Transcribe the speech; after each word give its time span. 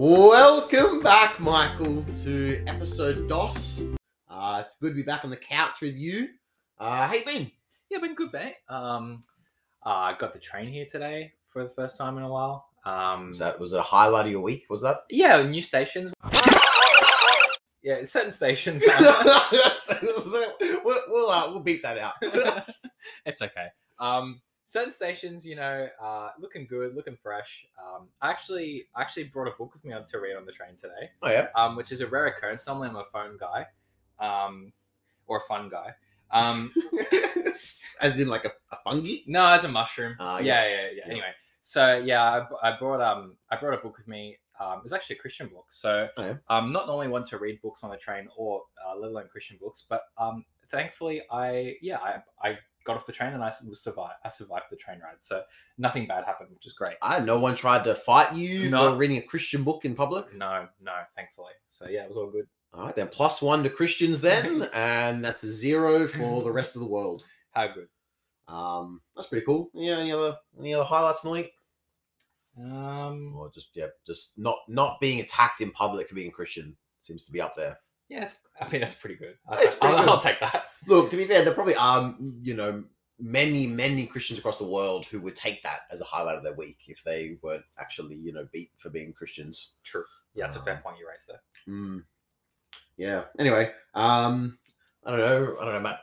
Welcome 0.00 1.02
back, 1.02 1.40
Michael, 1.40 2.04
to 2.22 2.64
episode 2.68 3.28
DOS. 3.28 3.82
Uh, 4.30 4.62
it's 4.64 4.76
good 4.78 4.90
to 4.90 4.94
be 4.94 5.02
back 5.02 5.24
on 5.24 5.30
the 5.30 5.36
couch 5.36 5.80
with 5.82 5.96
you. 5.96 6.28
Uh, 6.78 7.08
how 7.08 7.14
you 7.14 7.24
been? 7.24 7.50
Yeah, 7.90 7.98
been 7.98 8.14
good, 8.14 8.32
mate. 8.32 8.54
Um, 8.68 9.20
I 9.82 10.14
got 10.16 10.32
the 10.32 10.38
train 10.38 10.72
here 10.72 10.86
today 10.88 11.32
for 11.48 11.64
the 11.64 11.70
first 11.70 11.98
time 11.98 12.16
in 12.16 12.22
a 12.22 12.28
while. 12.28 12.68
Um, 12.84 13.30
Was 13.30 13.40
that 13.40 13.58
was 13.58 13.72
it 13.72 13.80
a 13.80 13.82
highlight 13.82 14.26
of 14.26 14.30
your 14.30 14.40
week? 14.40 14.66
Was 14.70 14.82
that? 14.82 14.98
yeah, 15.10 15.42
new 15.42 15.60
stations. 15.62 16.12
Yeah, 17.82 18.04
certain 18.04 18.30
stations. 18.30 18.84
we'll 20.84 21.00
we'll, 21.08 21.28
uh, 21.28 21.50
we'll 21.50 21.58
beat 21.58 21.82
that 21.82 21.98
out. 21.98 22.12
it's 22.22 23.42
okay. 23.42 23.66
Um, 23.98 24.42
certain 24.68 24.92
stations, 24.92 25.46
you 25.46 25.56
know, 25.56 25.88
uh, 25.98 26.28
looking 26.38 26.66
good, 26.66 26.94
looking 26.94 27.16
fresh. 27.22 27.64
Um, 27.82 28.06
I 28.20 28.28
actually, 28.28 28.84
I 28.94 29.00
actually 29.00 29.24
brought 29.24 29.48
a 29.48 29.56
book 29.56 29.72
with 29.72 29.82
me 29.82 29.94
on 29.94 30.04
to 30.04 30.20
read 30.20 30.36
on 30.36 30.44
the 30.44 30.52
train 30.52 30.76
today, 30.76 31.08
oh 31.22 31.30
yeah. 31.30 31.46
um, 31.56 31.74
which 31.74 31.90
is 31.90 32.02
a 32.02 32.06
rare 32.06 32.26
occurrence. 32.26 32.66
Normally, 32.66 32.90
I'm 32.90 32.96
a 32.96 33.04
phone 33.10 33.38
guy, 33.40 33.66
um, 34.20 34.70
or 35.26 35.38
a 35.38 35.48
fun 35.48 35.70
guy. 35.70 35.94
Um, 36.30 36.70
As 38.02 38.20
in 38.20 38.28
like 38.28 38.44
a, 38.44 38.52
a 38.70 38.76
fungi. 38.84 39.16
No, 39.26 39.46
as 39.46 39.64
a 39.64 39.68
mushroom. 39.68 40.14
Ah, 40.20 40.38
yeah, 40.38 40.62
yeah. 40.62 40.68
yeah, 40.68 40.76
yeah, 40.82 40.90
Yeah. 40.98 41.10
Anyway, 41.10 41.30
so 41.62 41.96
yeah, 41.96 42.46
I, 42.62 42.68
I 42.68 42.78
brought 42.78 43.00
um 43.00 43.36
I 43.50 43.56
brought 43.56 43.74
a 43.74 43.82
book 43.82 43.96
with 43.96 44.06
me. 44.06 44.38
Um, 44.60 44.82
it's 44.84 44.92
actually 44.92 45.16
a 45.16 45.18
Christian 45.18 45.48
book. 45.48 45.66
So 45.70 46.08
Oh, 46.16 46.24
yeah. 46.24 46.34
I'm 46.48 46.70
not 46.70 46.86
normally 46.86 47.08
one 47.08 47.24
to 47.24 47.38
read 47.38 47.60
books 47.60 47.82
on 47.82 47.90
the 47.90 47.96
train 47.96 48.28
or 48.36 48.62
uh, 48.86 48.96
let 48.96 49.10
alone 49.10 49.28
Christian 49.32 49.56
books, 49.60 49.84
but 49.88 50.02
um 50.16 50.44
thankfully 50.70 51.22
I 51.30 51.76
yeah 51.82 51.98
I, 51.98 52.22
I 52.48 52.58
got 52.84 52.96
off 52.96 53.06
the 53.06 53.12
train 53.12 53.34
and 53.34 53.42
I 53.44 53.52
was 53.68 53.82
survived. 53.82 54.14
I 54.24 54.28
survived 54.30 54.64
the 54.70 54.76
train 54.76 55.00
ride, 55.00 55.16
so 55.20 55.42
nothing 55.76 56.06
bad 56.06 56.24
happened, 56.24 56.48
which 56.54 56.66
is 56.66 56.72
great. 56.72 56.96
I 57.02 57.20
no 57.20 57.38
one 57.38 57.54
tried 57.54 57.84
to 57.84 57.94
fight 57.94 58.34
you 58.34 58.70
No. 58.70 58.92
for 58.92 58.96
reading 58.96 59.18
a 59.18 59.22
Christian 59.22 59.62
book 59.62 59.84
in 59.84 59.94
public. 59.94 60.34
No, 60.34 60.66
no, 60.80 60.92
thankfully. 61.14 61.52
So 61.68 61.88
yeah, 61.88 62.04
it 62.04 62.08
was 62.08 62.16
all 62.16 62.30
good. 62.30 62.46
All 62.72 62.84
right, 62.86 62.96
then 62.96 63.08
plus 63.08 63.42
one 63.42 63.62
to 63.64 63.70
Christians 63.70 64.20
then, 64.20 64.68
and 64.74 65.24
that's 65.24 65.42
a 65.42 65.52
zero 65.52 66.06
for 66.06 66.42
the 66.42 66.52
rest 66.52 66.76
of 66.76 66.82
the 66.82 66.88
world. 66.88 67.26
How 67.52 67.68
good. 67.68 67.88
Um, 68.46 69.02
that's 69.14 69.28
pretty 69.28 69.44
cool. 69.44 69.70
Yeah, 69.74 69.98
any 69.98 70.12
other 70.12 70.36
any 70.58 70.72
other 70.72 70.84
highlights 70.84 71.24
in 71.24 71.28
the 71.30 71.36
week? 71.36 71.52
Um, 72.58 73.34
Or 73.36 73.50
just 73.50 73.70
yeah, 73.74 73.86
just 74.06 74.38
not 74.38 74.56
not 74.68 74.98
being 75.00 75.20
attacked 75.20 75.60
in 75.60 75.70
public 75.70 76.08
for 76.08 76.14
being 76.14 76.30
Christian 76.30 76.76
seems 77.00 77.24
to 77.24 77.32
be 77.32 77.40
up 77.40 77.54
there. 77.56 77.78
Yeah, 78.08 78.24
it's, 78.24 78.38
I 78.60 78.68
mean 78.70 78.80
that's 78.80 78.94
pretty 78.94 79.16
good. 79.16 79.36
I, 79.48 79.62
It's 79.64 79.74
pretty 79.74 79.94
will 79.94 80.02
good. 80.02 80.08
I'll 80.10 80.18
take 80.20 80.40
that. 80.40 80.66
Look, 80.86 81.10
to 81.10 81.16
be 81.16 81.24
fair, 81.26 81.44
there 81.44 81.54
probably 81.54 81.74
are 81.76 82.14
you 82.42 82.54
know 82.54 82.84
many 83.20 83.66
many 83.66 84.06
Christians 84.06 84.38
across 84.38 84.58
the 84.58 84.64
world 84.66 85.04
who 85.06 85.20
would 85.20 85.34
take 85.36 85.62
that 85.64 85.80
as 85.90 86.00
a 86.00 86.04
highlight 86.04 86.36
of 86.36 86.44
their 86.44 86.54
week 86.54 86.78
if 86.86 87.02
they 87.04 87.36
weren't 87.42 87.64
actually 87.78 88.14
you 88.16 88.32
know 88.32 88.46
beat 88.52 88.70
for 88.78 88.90
being 88.90 89.12
Christians. 89.12 89.74
True. 89.84 90.04
Yeah, 90.34 90.46
it's 90.46 90.56
a 90.56 90.60
fair 90.62 90.76
Um, 90.76 90.82
point 90.82 90.98
you 90.98 91.08
raised 91.08 91.28
there. 91.28 91.40
Mm. 91.68 92.04
Yeah. 92.96 93.24
Anyway, 93.38 93.70
um, 93.94 94.58
I 95.04 95.10
don't 95.10 95.20
know. 95.20 95.56
I 95.60 95.64
don't 95.64 95.74
know, 95.74 95.80
Matt. 95.80 96.00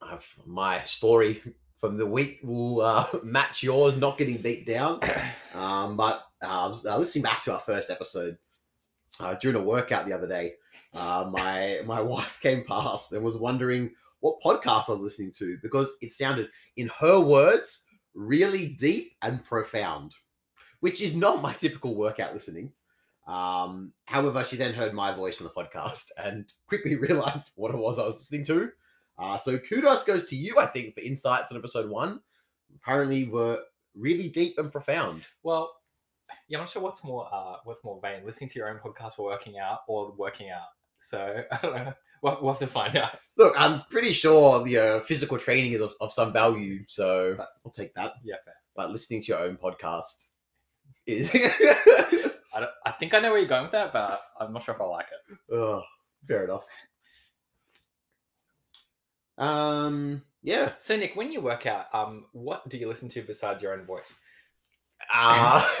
I've, 0.00 0.38
my 0.46 0.80
story 0.82 1.42
from 1.80 1.96
the 1.96 2.06
week 2.06 2.38
will 2.42 2.80
uh, 2.80 3.06
match 3.24 3.62
yours, 3.62 3.96
not 3.96 4.18
getting 4.18 4.38
beat 4.42 4.66
down. 4.66 5.00
Um, 5.54 5.96
but 5.96 6.24
uh, 6.40 6.66
I 6.66 6.66
was 6.68 6.86
uh, 6.86 6.96
listening 6.96 7.24
back 7.24 7.42
to 7.42 7.52
our 7.52 7.58
first 7.58 7.90
episode 7.90 8.38
uh, 9.18 9.34
during 9.34 9.56
a 9.56 9.60
workout 9.62 10.06
the 10.06 10.12
other 10.12 10.28
day. 10.28 10.52
Uh, 10.94 11.28
my 11.30 11.80
my 11.86 12.00
wife 12.14 12.40
came 12.40 12.64
past 12.64 13.12
and 13.12 13.24
was 13.24 13.36
wondering 13.36 13.90
what 14.20 14.40
podcast 14.40 14.88
I 14.88 14.92
was 14.92 15.02
listening 15.02 15.32
to 15.38 15.58
because 15.62 15.96
it 16.00 16.12
sounded, 16.12 16.48
in 16.76 16.90
her 16.98 17.20
words, 17.20 17.86
really 18.14 18.68
deep 18.80 19.12
and 19.22 19.44
profound, 19.44 20.14
which 20.80 21.00
is 21.00 21.14
not 21.14 21.42
my 21.42 21.52
typical 21.52 21.94
workout 21.94 22.34
listening. 22.34 22.72
Um, 23.26 23.92
however, 24.06 24.42
she 24.42 24.56
then 24.56 24.72
heard 24.72 24.94
my 24.94 25.12
voice 25.12 25.40
on 25.40 25.46
the 25.46 25.62
podcast 25.62 26.06
and 26.24 26.52
quickly 26.66 26.96
realized 27.08 27.52
what 27.56 27.74
it 27.74 27.78
was 27.78 27.98
I 27.98 28.06
was 28.06 28.16
listening 28.16 28.44
to. 28.46 28.70
Uh, 29.18 29.36
so 29.36 29.58
kudos 29.58 30.04
goes 30.04 30.24
to 30.26 30.36
you, 30.36 30.58
I 30.58 30.66
think, 30.66 30.94
for 30.94 31.00
insights 31.00 31.50
on 31.50 31.58
episode 31.58 31.90
one. 31.90 32.20
Apparently, 32.76 33.28
were 33.28 33.58
really 33.94 34.28
deep 34.28 34.58
and 34.58 34.70
profound. 34.70 35.24
Well, 35.42 35.72
yeah, 36.48 36.58
I'm 36.58 36.62
not 36.62 36.70
sure 36.70 36.82
what's 36.82 37.02
more 37.04 37.28
uh 37.32 37.56
what's 37.64 37.82
more 37.84 37.98
vain, 38.02 38.24
listening 38.24 38.50
to 38.50 38.58
your 38.58 38.68
own 38.68 38.78
podcast 38.78 39.14
for 39.14 39.26
working 39.26 39.58
out 39.58 39.80
or 39.88 40.12
working 40.16 40.50
out. 40.50 40.68
So 40.98 41.42
I 41.50 41.58
don't 41.62 41.74
know. 41.74 41.92
We'll, 42.22 42.38
we'll 42.42 42.52
have 42.52 42.60
to 42.60 42.66
find 42.66 42.96
out. 42.96 43.16
Look, 43.36 43.54
I'm 43.58 43.82
pretty 43.90 44.12
sure 44.12 44.62
the 44.64 44.78
uh, 44.78 45.00
physical 45.00 45.38
training 45.38 45.72
is 45.72 45.80
of, 45.80 45.92
of 46.00 46.12
some 46.12 46.32
value, 46.32 46.80
so 46.88 47.36
I'll 47.64 47.72
take 47.72 47.94
that. 47.94 48.14
Yeah, 48.24 48.36
fair. 48.44 48.54
But 48.74 48.90
listening 48.90 49.22
to 49.22 49.28
your 49.28 49.40
own 49.40 49.56
podcast 49.56 50.30
is. 51.06 51.30
I, 52.54 52.66
I 52.86 52.92
think 52.92 53.14
I 53.14 53.20
know 53.20 53.30
where 53.30 53.38
you're 53.38 53.48
going 53.48 53.62
with 53.62 53.72
that, 53.72 53.92
but 53.92 54.20
I'm 54.40 54.52
not 54.52 54.64
sure 54.64 54.74
if 54.74 54.80
I 54.80 54.84
like 54.84 55.06
it. 55.30 55.54
oh, 55.54 55.82
fair 56.26 56.44
enough. 56.44 56.64
Um. 59.36 60.22
Yeah. 60.42 60.72
So 60.78 60.96
Nick, 60.96 61.14
when 61.14 61.32
you 61.32 61.40
work 61.40 61.66
out, 61.66 61.86
um, 61.92 62.26
what 62.32 62.68
do 62.68 62.78
you 62.78 62.88
listen 62.88 63.08
to 63.10 63.22
besides 63.22 63.62
your 63.62 63.74
own 63.74 63.84
voice? 63.84 64.16
Uh, 65.12 65.64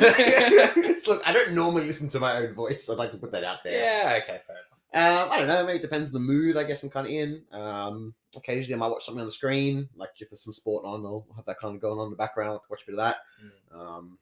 look, 1.06 1.26
I 1.26 1.32
don't 1.32 1.52
normally 1.52 1.86
listen 1.86 2.08
to 2.10 2.20
my 2.20 2.36
own 2.36 2.54
voice. 2.54 2.88
I'd 2.88 2.98
like 2.98 3.10
to 3.12 3.18
put 3.18 3.32
that 3.32 3.44
out 3.44 3.58
there. 3.64 3.80
Yeah, 3.80 4.18
okay, 4.22 4.40
fair. 4.46 4.56
Um, 4.94 5.28
I 5.30 5.38
don't 5.38 5.48
know. 5.48 5.64
Maybe 5.66 5.78
it 5.78 5.82
depends 5.82 6.10
on 6.10 6.14
the 6.14 6.32
mood. 6.32 6.56
I 6.56 6.64
guess 6.64 6.82
I'm 6.82 6.90
kind 6.90 7.06
of 7.06 7.12
in. 7.12 7.42
Um, 7.52 8.14
occasionally 8.36 8.74
I 8.74 8.78
might 8.78 8.88
watch 8.88 9.04
something 9.04 9.20
on 9.20 9.26
the 9.26 9.32
screen, 9.32 9.88
like 9.96 10.10
if 10.18 10.30
there's 10.30 10.44
some 10.44 10.52
sport 10.52 10.84
on, 10.84 11.04
I'll 11.04 11.26
have 11.36 11.44
that 11.46 11.58
kind 11.58 11.74
of 11.74 11.80
going 11.80 11.98
on 11.98 12.06
in 12.06 12.10
the 12.10 12.16
background. 12.16 12.50
I'll 12.50 12.64
watch 12.70 12.82
a 12.82 12.86
bit 12.86 12.98
of 12.98 13.04
that. 13.04 13.16
Um, 13.74 14.18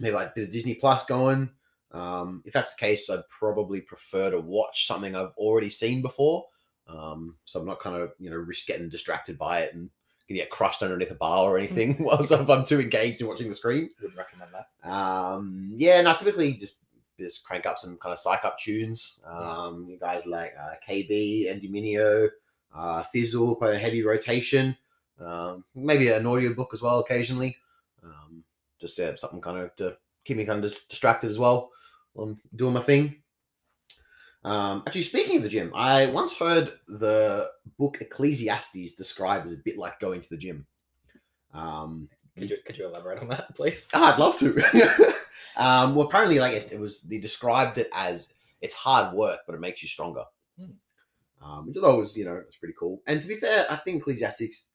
maybe 0.00 0.14
like 0.14 0.28
a 0.28 0.32
bit 0.34 0.44
of 0.44 0.52
Disney 0.52 0.74
Plus 0.74 1.04
going. 1.06 1.50
Um, 1.92 2.42
if 2.44 2.52
that's 2.52 2.74
the 2.74 2.80
case, 2.80 3.08
I'd 3.08 3.28
probably 3.28 3.80
prefer 3.80 4.30
to 4.30 4.40
watch 4.40 4.86
something 4.86 5.14
I've 5.14 5.32
already 5.36 5.70
seen 5.70 6.02
before. 6.02 6.44
Um, 6.88 7.36
so 7.44 7.60
I'm 7.60 7.66
not 7.66 7.80
kind 7.80 7.96
of 7.96 8.12
you 8.18 8.30
know 8.30 8.36
risk 8.36 8.66
getting 8.66 8.88
distracted 8.88 9.38
by 9.38 9.60
it 9.60 9.74
and 9.74 9.88
gonna 10.28 10.40
get 10.40 10.50
crushed 10.50 10.82
underneath 10.82 11.10
a 11.10 11.14
bar 11.14 11.50
or 11.50 11.58
anything 11.58 11.96
whilst 12.00 12.32
if 12.32 12.50
I'm 12.50 12.66
too 12.66 12.80
engaged 12.80 13.20
in 13.20 13.28
watching 13.28 13.48
the 13.48 13.54
screen. 13.54 13.90
Wouldn't 14.00 14.18
recommend 14.18 14.50
that. 14.52 14.88
Um, 14.88 15.74
yeah, 15.76 16.02
no, 16.02 16.14
typically 16.14 16.54
just 16.54 16.80
just 17.18 17.44
crank 17.44 17.66
up 17.66 17.78
some 17.78 17.96
kind 17.98 18.12
of 18.12 18.18
psych 18.18 18.44
up 18.44 18.58
tunes. 18.58 19.20
Um, 19.26 19.86
you 19.88 19.98
guys 19.98 20.26
like 20.26 20.54
uh, 20.60 20.74
KB, 20.86 21.50
Andy 21.50 21.68
Mineo, 21.68 22.28
uh, 22.74 23.04
a 23.62 23.78
heavy 23.78 24.04
rotation. 24.04 24.76
Um, 25.20 25.64
maybe 25.74 26.08
an 26.08 26.26
audio 26.26 26.54
book 26.54 26.70
as 26.72 26.82
well 26.82 26.98
occasionally. 26.98 27.56
Um, 28.02 28.44
just 28.80 28.98
uh, 28.98 29.16
something 29.16 29.40
kind 29.40 29.58
of 29.58 29.74
to 29.76 29.96
keep 30.24 30.36
me 30.36 30.44
kind 30.44 30.64
of 30.64 30.76
distracted 30.88 31.30
as 31.30 31.38
well. 31.38 31.70
while 32.12 32.28
I'm 32.28 32.40
doing 32.54 32.74
my 32.74 32.80
thing. 32.80 33.16
Um, 34.44 34.82
actually, 34.86 35.02
speaking 35.02 35.38
of 35.38 35.42
the 35.42 35.48
gym, 35.48 35.72
I 35.74 36.06
once 36.06 36.36
heard 36.36 36.72
the 36.86 37.46
book 37.78 37.98
Ecclesiastes 38.00 38.94
described 38.94 39.46
as 39.46 39.54
a 39.54 39.62
bit 39.64 39.78
like 39.78 40.00
going 40.00 40.20
to 40.20 40.28
the 40.28 40.36
gym. 40.36 40.66
Um, 41.54 42.10
Could 42.38 42.50
you 42.50 42.56
could 42.66 42.76
you 42.76 42.86
elaborate 42.86 43.20
on 43.20 43.28
that, 43.28 43.54
please? 43.54 43.88
Oh, 43.94 44.04
I'd 44.04 44.18
love 44.18 44.36
to. 44.38 44.56
um, 45.56 45.94
well, 45.94 46.06
apparently, 46.06 46.38
like 46.40 46.54
it, 46.54 46.72
it 46.72 46.80
was, 46.80 47.02
they 47.02 47.18
described 47.18 47.78
it 47.78 47.88
as 47.94 48.34
it's 48.60 48.74
hard 48.74 49.14
work, 49.14 49.40
but 49.46 49.54
it 49.54 49.60
makes 49.60 49.82
you 49.82 49.88
stronger. 49.88 50.24
Hmm. 50.58 50.70
Um, 51.44 51.66
which 51.66 51.76
I 51.76 51.80
was, 51.80 52.16
you 52.16 52.24
know, 52.24 52.36
it's 52.36 52.56
pretty 52.56 52.74
cool. 52.78 53.02
And 53.06 53.20
to 53.20 53.28
be 53.28 53.36
fair, 53.36 53.66
I 53.70 53.76
think 53.76 53.98
Ecclesiastes, 54.00 54.68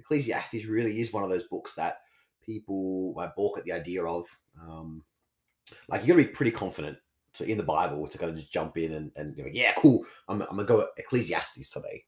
Ecclesiastes 0.00 0.66
really 0.66 1.00
is 1.00 1.12
one 1.12 1.22
of 1.22 1.30
those 1.30 1.44
books 1.44 1.74
that 1.76 1.98
people 2.44 3.14
like 3.14 3.36
balk 3.36 3.58
at 3.58 3.64
the 3.64 3.72
idea 3.72 4.04
of. 4.04 4.26
Um, 4.60 5.04
like 5.88 6.02
you 6.02 6.08
got 6.08 6.18
to 6.20 6.26
be 6.26 6.28
pretty 6.28 6.50
confident 6.50 6.98
to, 7.34 7.50
in 7.50 7.56
the 7.56 7.62
Bible 7.64 8.06
to 8.06 8.18
kind 8.18 8.30
of 8.30 8.36
just 8.36 8.52
jump 8.52 8.76
in 8.76 8.92
and, 8.92 9.12
and 9.16 9.34
be 9.36 9.44
like, 9.44 9.54
yeah, 9.54 9.72
cool. 9.78 10.04
I'm, 10.28 10.42
I'm 10.42 10.56
gonna 10.56 10.64
go 10.64 10.88
Ecclesiastes 10.98 11.70
today. 11.70 12.04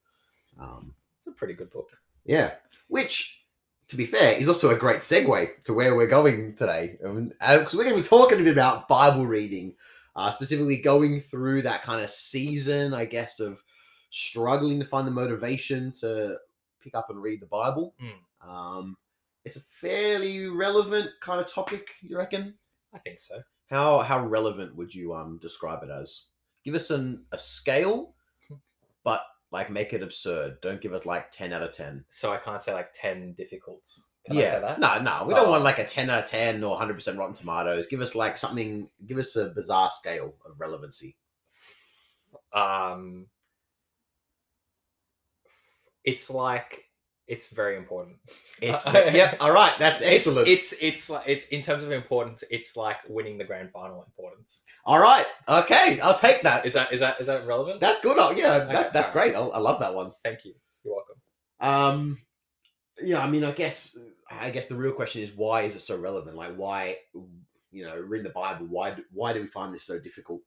Um, 0.61 0.93
It's 1.19 1.29
a 1.29 1.33
pretty 1.33 1.55
good 1.55 1.71
book. 1.71 1.89
yeah, 2.25 2.55
which, 2.89 3.44
to 3.89 3.97
be 3.97 4.07
fair, 4.07 4.33
is 4.39 4.49
also 4.49 4.71
a 4.71 4.79
great 4.79 5.01
segue 5.01 5.63
to 5.65 5.75
where 5.75 5.95
we're 5.95 6.07
going 6.07 6.55
today. 6.55 6.97
Because 7.01 7.75
we're 7.75 7.85
going 7.85 7.97
to 7.97 8.03
be 8.03 8.09
talking 8.09 8.41
a 8.41 8.43
bit 8.43 8.53
about 8.53 8.89
Bible 8.89 9.27
reading, 9.27 9.75
uh, 10.17 10.33
specifically 10.33 10.81
going 10.81 11.21
through 11.21 11.63
that 11.63 11.83
kind 11.83 12.03
of 12.03 12.11
season, 12.11 12.95
I 12.95 13.05
guess, 13.05 13.41
of 13.41 13.63
struggling 14.11 14.81
to 14.81 14.87
find 14.87 15.07
the 15.07 15.13
motivation 15.13 15.93
to 16.01 16.37
pick 16.81 16.95
up 16.95 17.11
and 17.11 17.21
read 17.21 17.41
the 17.41 17.47
Bible. 17.47 17.95
Mm. 18.03 18.49
Um, 18.49 18.97
it's 19.45 19.57
a 19.57 19.61
fairly 19.61 20.49
relevant 20.49 21.11
kind 21.21 21.41
of 21.41 21.47
topic, 21.47 21.91
you 22.01 22.17
reckon? 22.17 22.55
I 22.95 22.99
think 22.99 23.19
so. 23.21 23.43
How 23.69 24.01
how 24.01 24.27
relevant 24.27 24.77
would 24.77 24.95
you 24.95 25.15
um 25.15 25.39
describe 25.43 25.83
it 25.83 25.91
as? 25.91 26.29
Give 26.65 26.75
us 26.75 26.91
an 26.91 27.25
a 27.33 27.39
scale, 27.39 28.15
but 29.03 29.23
like 29.55 29.71
make 29.71 29.93
it 29.93 30.03
absurd. 30.03 30.61
Don't 30.63 30.81
give 30.81 30.93
us 30.93 31.07
like 31.07 31.31
ten 31.31 31.53
out 31.53 31.63
of 31.63 31.73
ten. 31.73 32.05
So 32.11 32.33
I 32.33 32.39
can't 32.39 32.61
say 32.61 32.75
like 32.75 32.93
ten 32.93 33.35
difficults. 33.39 34.01
Can 34.27 34.37
I 34.37 34.41
yeah, 34.41 34.55
say 34.55 34.61
that? 34.63 34.81
no, 34.81 34.99
no, 35.01 35.25
we 35.27 35.33
don't 35.35 35.47
Oh. 35.47 35.51
want 35.53 35.63
like 35.63 35.79
a 35.79 35.85
ten 35.87 36.11
out 36.11 36.25
of 36.25 36.29
ten 36.31 36.65
or 36.65 36.77
hundred 36.77 36.95
percent 36.95 37.19
Rotten 37.19 37.35
Tomatoes. 37.37 37.87
Give 37.87 38.01
us 38.01 38.17
like 38.17 38.37
something. 38.37 38.91
Give 39.07 39.17
us 39.17 39.37
a 39.37 39.51
bizarre 39.51 39.91
scale 39.91 40.35
of 40.45 40.59
relevancy. 40.59 41.17
Um, 42.53 43.29
it's 46.03 46.31
like 46.31 46.85
It's 47.27 47.49
very 47.49 47.77
important. 47.77 48.17
It's 48.61 48.85
yeah. 49.15 49.35
All 49.41 49.53
right, 49.53 49.73
that's 49.79 50.03
It's- 50.03 50.27
excellent. 50.27 50.47
It's, 50.49 50.75
it's 50.83 51.09
like 51.09 51.25
it's 51.27 51.47
in 51.47 51.63
terms 51.63 51.83
of 51.85 51.91
importance. 51.91 52.45
It's 52.51 52.77
like 52.77 52.99
winning 53.09 53.39
the 53.39 53.45
grand 53.45 53.71
final 53.71 54.03
importance. 54.03 54.63
all 54.85 54.99
right, 55.01 55.25
okay, 55.49 55.99
I'll 56.03 56.19
take 56.19 56.43
that. 56.43 56.67
Is 56.67 56.75
that 56.75 56.93
is 56.93 57.01
that 57.01 57.21
is 57.21 57.27
that 57.29 57.47
relevant? 57.47 57.81
That's 57.81 58.01
good. 58.03 58.17
Oh, 58.19 58.31
yeah, 58.33 58.57
Okay, 58.65 58.73
that, 58.75 58.93
that's 58.93 59.09
alright. 59.15 59.33
great. 59.33 59.37
I, 59.37 59.47
I 59.47 59.59
love 59.59 59.81
that 59.81 59.95
one. 59.95 60.13
Thank 60.23 60.45
you. 60.45 60.53
You're 60.85 60.95
welcome. 60.97 61.17
Um, 61.61 62.19
yeah, 63.03 63.21
I 63.23 63.29
mean, 63.29 63.43
I 63.43 63.53
guess, 63.53 63.99
I 64.31 64.51
guess 64.51 64.69
the 64.69 64.75
real 64.77 64.93
question 64.93 65.23
is 65.23 65.33
why 65.35 65.63
is 65.63 65.75
it 65.75 65.81
so 65.81 65.97
relevant? 65.99 66.37
Like, 66.37 66.55
why, 66.57 66.99
you 67.73 67.85
know, 67.87 67.97
reading 67.99 68.25
the 68.25 68.31
Bible? 68.31 68.67
Why, 68.69 68.91
do, 68.91 69.03
why 69.13 69.33
do 69.33 69.41
we 69.41 69.47
find 69.47 69.75
this 69.75 69.85
so 69.85 69.99
difficult? 69.99 70.43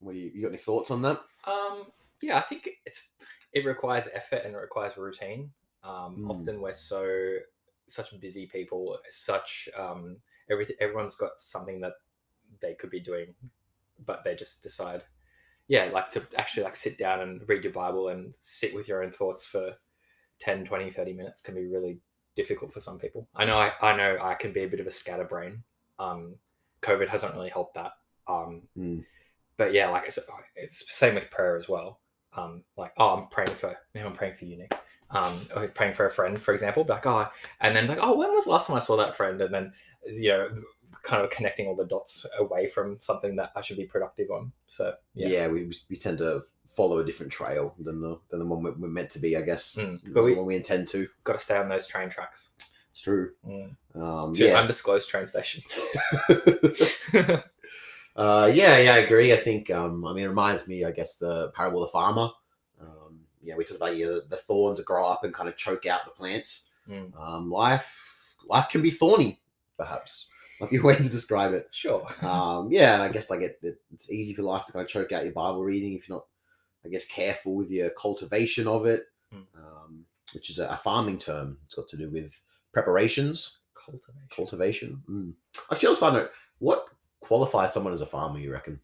What 0.00 0.12
do 0.12 0.18
you, 0.18 0.30
you 0.34 0.42
got 0.42 0.48
any 0.48 0.58
thoughts 0.58 0.90
on 0.90 1.02
that? 1.02 1.20
Um, 1.44 1.84
yeah, 2.20 2.36
I 2.36 2.40
think 2.42 2.68
it's 2.84 3.08
it 3.52 3.64
requires 3.64 4.08
effort 4.12 4.42
and 4.44 4.54
it 4.54 4.58
requires 4.58 4.96
routine. 4.96 5.50
Um, 5.88 6.16
Mm. 6.18 6.30
Often 6.30 6.60
we're 6.60 6.72
so 6.72 7.38
such 7.86 8.18
busy 8.20 8.46
people, 8.46 8.98
such 9.08 9.68
um, 9.76 10.18
everything. 10.50 10.76
Everyone's 10.80 11.16
got 11.16 11.40
something 11.40 11.80
that 11.80 11.94
they 12.60 12.74
could 12.74 12.90
be 12.90 13.00
doing, 13.00 13.34
but 14.04 14.22
they 14.24 14.34
just 14.34 14.62
decide, 14.62 15.02
yeah, 15.68 15.86
like 15.92 16.10
to 16.10 16.22
actually 16.36 16.64
like 16.64 16.76
sit 16.76 16.98
down 16.98 17.20
and 17.20 17.48
read 17.48 17.64
your 17.64 17.72
Bible 17.72 18.08
and 18.08 18.34
sit 18.38 18.74
with 18.74 18.88
your 18.88 19.02
own 19.02 19.10
thoughts 19.12 19.46
for 19.46 19.74
10, 20.40 20.66
20, 20.66 20.90
30 20.90 21.12
minutes 21.14 21.40
can 21.42 21.54
be 21.54 21.66
really 21.66 21.98
difficult 22.36 22.72
for 22.72 22.80
some 22.80 22.98
people. 22.98 23.26
I 23.34 23.44
know 23.46 23.56
I, 23.58 23.72
I 23.80 23.96
know 23.96 24.18
I 24.20 24.34
can 24.34 24.52
be 24.52 24.64
a 24.64 24.68
bit 24.68 24.80
of 24.80 24.86
a 24.86 24.90
scatterbrain. 24.90 25.62
Um, 25.98 26.36
COVID 26.82 27.08
hasn't 27.08 27.34
really 27.34 27.48
helped 27.50 27.74
that. 27.74 27.92
Um, 28.28 28.62
Mm. 28.76 29.04
but 29.56 29.72
yeah, 29.72 29.88
like 29.88 30.04
it's, 30.06 30.18
it's 30.54 30.94
same 30.94 31.14
with 31.14 31.30
prayer 31.30 31.56
as 31.56 31.68
well. 31.68 32.00
Um, 32.34 32.62
like, 32.76 32.92
oh, 32.98 33.16
I'm 33.16 33.28
praying 33.28 33.50
for, 33.56 33.74
maybe 33.94 34.06
I'm 34.06 34.12
praying 34.12 34.34
for 34.34 34.44
you, 34.44 34.58
Nick. 34.58 34.74
Um, 35.10 35.32
praying 35.74 35.94
for 35.94 36.06
a 36.06 36.10
friend, 36.10 36.40
for 36.40 36.52
example, 36.52 36.84
be 36.84 36.90
like, 36.92 37.06
oh, 37.06 37.28
and 37.60 37.74
then 37.74 37.86
like, 37.86 37.98
oh, 38.00 38.14
when 38.16 38.30
was 38.34 38.44
the 38.44 38.50
last 38.50 38.66
time 38.66 38.76
I 38.76 38.80
saw 38.80 38.96
that 38.96 39.16
friend? 39.16 39.40
And 39.40 39.54
then, 39.54 39.72
you 40.06 40.28
know, 40.28 40.48
kind 41.02 41.24
of 41.24 41.30
connecting 41.30 41.66
all 41.66 41.74
the 41.76 41.86
dots 41.86 42.26
away 42.38 42.68
from 42.68 42.98
something 43.00 43.34
that 43.36 43.52
I 43.56 43.62
should 43.62 43.78
be 43.78 43.86
productive 43.86 44.30
on. 44.30 44.52
So 44.66 44.92
Yeah, 45.14 45.28
yeah, 45.28 45.48
we, 45.48 45.70
we 45.88 45.96
tend 45.96 46.18
to 46.18 46.42
follow 46.66 46.98
a 46.98 47.04
different 47.04 47.32
trail 47.32 47.74
than 47.78 48.00
the 48.02 48.18
than 48.28 48.40
the 48.40 48.44
one 48.46 48.62
we're, 48.62 48.74
meant 48.88 49.08
to 49.10 49.18
be, 49.18 49.34
I 49.36 49.40
guess. 49.42 49.76
Mm, 49.76 50.02
The 50.04 50.10
but 50.10 50.24
we- 50.24 50.34
one 50.34 50.44
we 50.44 50.56
intend 50.56 50.88
to. 50.88 51.08
got 51.24 51.32
to 51.34 51.38
stay 51.38 51.56
on 51.56 51.70
those 51.70 51.86
train 51.86 52.10
tracks 52.10 52.50
It's 52.90 53.00
true. 53.00 53.30
mm. 53.46 53.74
Um, 53.94 54.34
to 54.34 54.46
yeah. 54.46 54.58
undisclosed 54.60 55.08
train 55.08 55.26
stations. 55.26 55.64
uh, 58.16 58.50
yeah, 58.52 58.78
yeah, 58.78 58.94
I 58.94 58.98
agree. 58.98 59.32
I 59.32 59.36
think, 59.36 59.70
um, 59.70 60.04
I 60.04 60.12
mean, 60.12 60.24
it 60.24 60.28
reminds 60.28 60.66
me, 60.68 60.84
I 60.84 60.90
guess, 60.90 61.16
the 61.16 61.50
parable 61.52 61.82
of 61.82 61.88
the 61.88 61.92
farmer. 61.92 62.28
Um, 63.48 63.50
yeah, 63.50 63.56
we 63.56 63.64
talked 63.64 63.76
about 63.80 63.96
yeah, 63.96 64.06
the, 64.06 64.24
the 64.28 64.36
thorns 64.36 64.76
that 64.78 64.86
grow 64.86 65.06
up 65.06 65.24
and 65.24 65.32
kind 65.34 65.48
of 65.48 65.56
choke 65.56 65.86
out 65.86 66.04
the 66.04 66.10
plants. 66.10 66.70
Mm. 66.88 67.18
Um, 67.20 67.50
life, 67.50 68.36
life 68.48 68.68
can 68.68 68.82
be 68.82 68.90
thorny, 68.90 69.40
perhaps. 69.78 70.30
Might 70.60 70.70
be 70.70 70.76
a 70.78 70.82
way 70.82 70.96
to 70.96 71.02
describe 71.02 71.52
it. 71.52 71.68
sure. 71.70 72.06
Um, 72.22 72.68
yeah, 72.70 72.94
and 72.94 73.02
I 73.02 73.08
guess 73.10 73.30
like 73.30 73.42
it, 73.42 73.58
it, 73.62 73.80
it's 73.92 74.10
easy 74.10 74.34
for 74.34 74.42
life 74.42 74.66
to 74.66 74.72
kind 74.72 74.82
of 74.84 74.88
choke 74.90 75.12
out 75.12 75.24
your 75.24 75.32
Bible 75.32 75.62
reading 75.64 75.94
if 75.94 76.08
you're 76.08 76.16
not, 76.18 76.26
I 76.84 76.88
guess, 76.88 77.06
careful 77.06 77.54
with 77.54 77.70
your 77.70 77.90
cultivation 77.90 78.66
of 78.66 78.86
it, 78.86 79.02
Mm. 79.34 79.44
um, 79.58 80.04
which 80.34 80.48
is 80.50 80.58
a, 80.58 80.66
a 80.68 80.76
farming 80.82 81.18
term. 81.18 81.58
It's 81.66 81.74
got 81.74 81.86
to 81.88 81.96
do 81.98 82.08
with 82.10 82.40
preparations, 82.72 83.58
Cultivation. 83.74 84.28
cultivation. 84.34 85.02
Mm. 85.08 85.32
Actually, 85.70 85.88
on 85.88 85.92
a 85.92 85.96
side 85.96 86.12
note, 86.14 86.30
what 86.60 86.86
qualifies 87.20 87.74
someone 87.74 87.92
as 87.92 88.00
a 88.00 88.06
farmer? 88.06 88.38
You 88.38 88.50
reckon? 88.52 88.80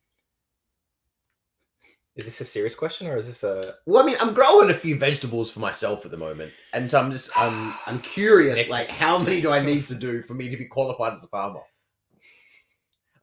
Is 2.17 2.27
this 2.27 2.41
a 2.41 2.45
serious 2.45 2.77
question 2.77 3.09
or 3.09 3.17
is 3.17 3.27
this 3.27 3.43
a 3.43 3.75
Well, 3.87 4.03
I 4.03 4.07
mean, 4.07 4.17
I'm 4.21 4.35
growing 4.35 4.71
a 4.71 4.75
few 4.75 4.97
vegetables 4.97 5.51
for 5.51 5.59
myself 5.61 6.05
at 6.05 6.13
the 6.13 6.17
moment, 6.17 6.53
and 6.73 6.89
so 6.91 7.01
I'm 7.01 7.11
just 7.11 7.31
I'm 7.37 7.75
I'm 7.87 7.99
curious, 8.01 8.71
like, 8.71 8.89
how 8.89 9.19
many 9.19 9.41
do 9.41 9.51
I 9.51 9.61
need 9.61 9.87
to 9.89 9.97
do 9.97 10.23
for 10.23 10.35
me 10.35 10.49
to 10.49 10.57
be 10.57 10.67
qualified 10.67 11.15
as 11.15 11.25
a 11.25 11.29
farmer? 11.29 11.61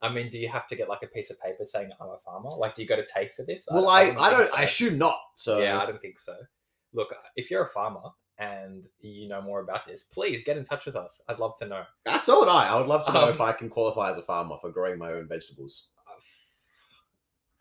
I 0.02 0.12
mean, 0.12 0.28
do 0.30 0.38
you 0.38 0.48
have 0.48 0.66
to 0.66 0.76
get 0.76 0.88
like 0.88 1.02
a 1.02 1.06
piece 1.06 1.30
of 1.30 1.40
paper 1.40 1.64
saying 1.64 1.90
I'm 2.00 2.08
a 2.08 2.18
farmer? 2.24 2.50
Like, 2.58 2.74
do 2.74 2.82
you 2.82 2.88
go 2.88 2.96
to 2.96 3.04
TAFE 3.04 3.34
for 3.34 3.44
this? 3.44 3.68
Well, 3.70 3.88
I 3.88 4.00
I 4.00 4.04
think 4.06 4.18
don't 4.18 4.46
so. 4.46 4.56
I 4.56 4.62
assume 4.62 4.98
not. 4.98 5.18
So 5.36 5.60
yeah, 5.60 5.80
I 5.80 5.86
don't 5.86 6.00
think 6.00 6.18
so. 6.18 6.36
Look, 6.92 7.14
if 7.36 7.50
you're 7.50 7.64
a 7.64 7.68
farmer 7.68 8.02
and 8.38 8.86
you 9.00 9.28
know 9.28 9.40
more 9.40 9.60
about 9.60 9.86
this, 9.86 10.02
please 10.02 10.42
get 10.42 10.56
in 10.58 10.64
touch 10.64 10.84
with 10.86 10.96
us. 10.96 11.22
I'd 11.28 11.38
love 11.38 11.56
to 11.58 11.66
know. 11.66 11.84
Ah, 12.08 12.18
so 12.18 12.40
would 12.40 12.48
I. 12.48 12.68
I 12.68 12.76
would 12.78 12.88
love 12.88 13.06
to 13.06 13.12
know 13.12 13.24
Um, 13.24 13.28
if 13.30 13.40
I 13.40 13.52
can 13.52 13.70
qualify 13.70 14.10
as 14.10 14.18
a 14.18 14.22
farmer 14.22 14.56
for 14.60 14.70
growing 14.70 14.98
my 14.98 15.12
own 15.12 15.28
vegetables. 15.28 15.88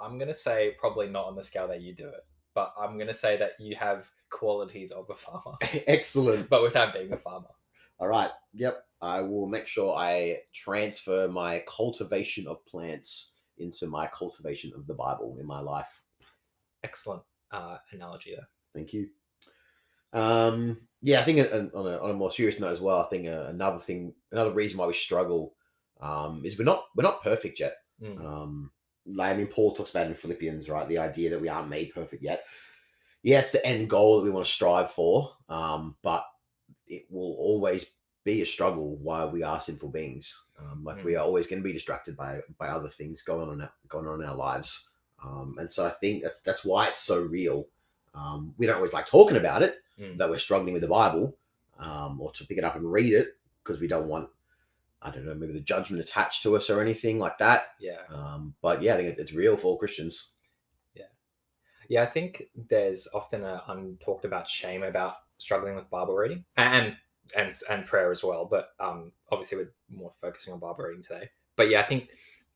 I'm 0.01 0.17
gonna 0.17 0.33
say 0.33 0.75
probably 0.79 1.07
not 1.07 1.25
on 1.25 1.35
the 1.35 1.43
scale 1.43 1.67
that 1.67 1.81
you 1.81 1.93
do 1.93 2.07
it, 2.07 2.25
but 2.53 2.73
I'm 2.79 2.97
gonna 2.97 3.13
say 3.13 3.37
that 3.37 3.51
you 3.59 3.75
have 3.75 4.09
qualities 4.29 4.91
of 4.91 5.09
a 5.09 5.15
farmer, 5.15 5.57
Excellent. 5.87 6.49
but 6.49 6.63
without 6.63 6.93
being 6.93 7.11
a 7.13 7.17
farmer. 7.17 7.47
All 7.99 8.07
right. 8.07 8.31
Yep. 8.53 8.83
I 9.01 9.21
will 9.21 9.47
make 9.47 9.67
sure 9.67 9.95
I 9.95 10.37
transfer 10.53 11.27
my 11.27 11.63
cultivation 11.67 12.47
of 12.47 12.65
plants 12.65 13.33
into 13.59 13.85
my 13.87 14.07
cultivation 14.07 14.71
of 14.75 14.87
the 14.87 14.93
Bible 14.93 15.37
in 15.39 15.45
my 15.45 15.59
life. 15.59 16.01
Excellent 16.83 17.21
uh, 17.51 17.77
analogy 17.91 18.31
there. 18.35 18.47
Thank 18.73 18.93
you. 18.93 19.09
Um, 20.13 20.81
yeah, 21.01 21.21
I 21.21 21.23
think 21.23 21.39
on 21.51 21.87
a, 21.87 21.99
on 21.99 22.09
a 22.09 22.13
more 22.13 22.31
serious 22.31 22.59
note 22.59 22.73
as 22.73 22.81
well, 22.81 23.01
I 23.01 23.09
think 23.09 23.27
uh, 23.27 23.45
another 23.49 23.79
thing, 23.79 24.13
another 24.31 24.51
reason 24.51 24.77
why 24.77 24.87
we 24.87 24.93
struggle 24.93 25.53
um, 26.01 26.41
is 26.43 26.57
we're 26.57 26.65
not 26.65 26.85
we're 26.95 27.03
not 27.03 27.23
perfect 27.23 27.59
yet. 27.59 27.77
Mm. 28.01 28.19
Um, 28.19 28.71
like 29.05 29.33
I 29.33 29.37
mean, 29.37 29.47
Paul 29.47 29.73
talks 29.73 29.91
about 29.91 30.07
in 30.07 30.15
Philippians, 30.15 30.69
right? 30.69 30.87
The 30.87 30.97
idea 30.99 31.29
that 31.31 31.41
we 31.41 31.49
aren't 31.49 31.69
made 31.69 31.93
perfect 31.93 32.23
yet. 32.23 32.45
Yeah, 33.23 33.39
it's 33.39 33.51
the 33.51 33.65
end 33.65 33.89
goal 33.89 34.17
that 34.17 34.23
we 34.25 34.31
want 34.31 34.45
to 34.45 34.51
strive 34.51 34.91
for, 34.91 35.31
um, 35.47 35.95
but 36.01 36.25
it 36.87 37.05
will 37.09 37.35
always 37.37 37.93
be 38.23 38.41
a 38.41 38.45
struggle 38.45 38.97
while 38.97 39.29
we 39.29 39.43
are 39.43 39.59
sinful 39.59 39.89
beings. 39.89 40.43
Um, 40.59 40.83
like 40.83 41.03
we 41.03 41.15
are 41.15 41.23
always 41.23 41.47
going 41.47 41.61
to 41.61 41.67
be 41.67 41.73
distracted 41.73 42.15
by 42.15 42.41
by 42.57 42.67
other 42.67 42.89
things 42.89 43.21
going 43.21 43.47
on 43.47 43.53
in 43.55 43.61
our, 43.61 43.71
going 43.87 44.07
on 44.07 44.21
in 44.21 44.27
our 44.27 44.35
lives, 44.35 44.89
um, 45.23 45.55
and 45.59 45.71
so 45.71 45.85
I 45.85 45.89
think 45.89 46.23
that's 46.23 46.41
that's 46.41 46.65
why 46.65 46.87
it's 46.87 47.01
so 47.01 47.21
real. 47.23 47.67
Um, 48.13 48.53
we 48.57 48.65
don't 48.65 48.75
always 48.75 48.93
like 48.93 49.07
talking 49.07 49.37
about 49.37 49.63
it 49.63 49.77
Mm. 49.99 50.17
that 50.17 50.29
we're 50.29 50.39
struggling 50.39 50.73
with 50.73 50.81
the 50.81 50.87
Bible, 50.87 51.37
um, 51.77 52.19
or 52.19 52.31
to 52.31 52.45
pick 52.45 52.57
it 52.57 52.63
up 52.63 52.75
and 52.75 52.91
read 52.91 53.13
it 53.13 53.37
because 53.63 53.79
we 53.79 53.87
don't 53.87 54.07
want, 54.07 54.29
I 55.01 55.09
don't 55.09 55.25
know, 55.25 55.33
maybe 55.33 55.53
the 55.53 55.59
judgment 55.59 56.01
attached 56.01 56.43
to 56.43 56.55
us 56.55 56.69
or 56.69 56.81
anything 56.81 57.17
like 57.17 57.37
that. 57.39 57.69
Yeah. 57.79 58.01
Um, 58.09 58.53
but 58.61 58.81
yeah, 58.81 58.93
I 58.93 58.97
think 58.97 59.17
it's 59.17 59.33
real 59.33 59.57
for 59.57 59.67
all 59.67 59.77
Christians. 59.77 60.31
Yeah. 60.93 61.05
Yeah, 61.89 62.03
I 62.03 62.05
think 62.05 62.43
there's 62.55 63.07
often 63.13 63.43
a 63.43 63.63
untalked 63.69 64.25
about 64.25 64.47
shame 64.47 64.83
about 64.83 65.15
struggling 65.37 65.75
with 65.75 65.89
Bible 65.89 66.15
reading 66.15 66.45
and 66.57 66.95
and 67.35 67.53
and 67.69 67.85
prayer 67.85 68.11
as 68.11 68.23
well. 68.23 68.45
But 68.45 68.69
um, 68.79 69.11
obviously, 69.31 69.57
we're 69.57 69.73
more 69.89 70.11
focusing 70.11 70.53
on 70.53 70.59
Bible 70.59 70.83
reading 70.85 71.03
today. 71.03 71.29
But 71.55 71.69
yeah, 71.69 71.81
I 71.81 71.83
think 71.83 72.09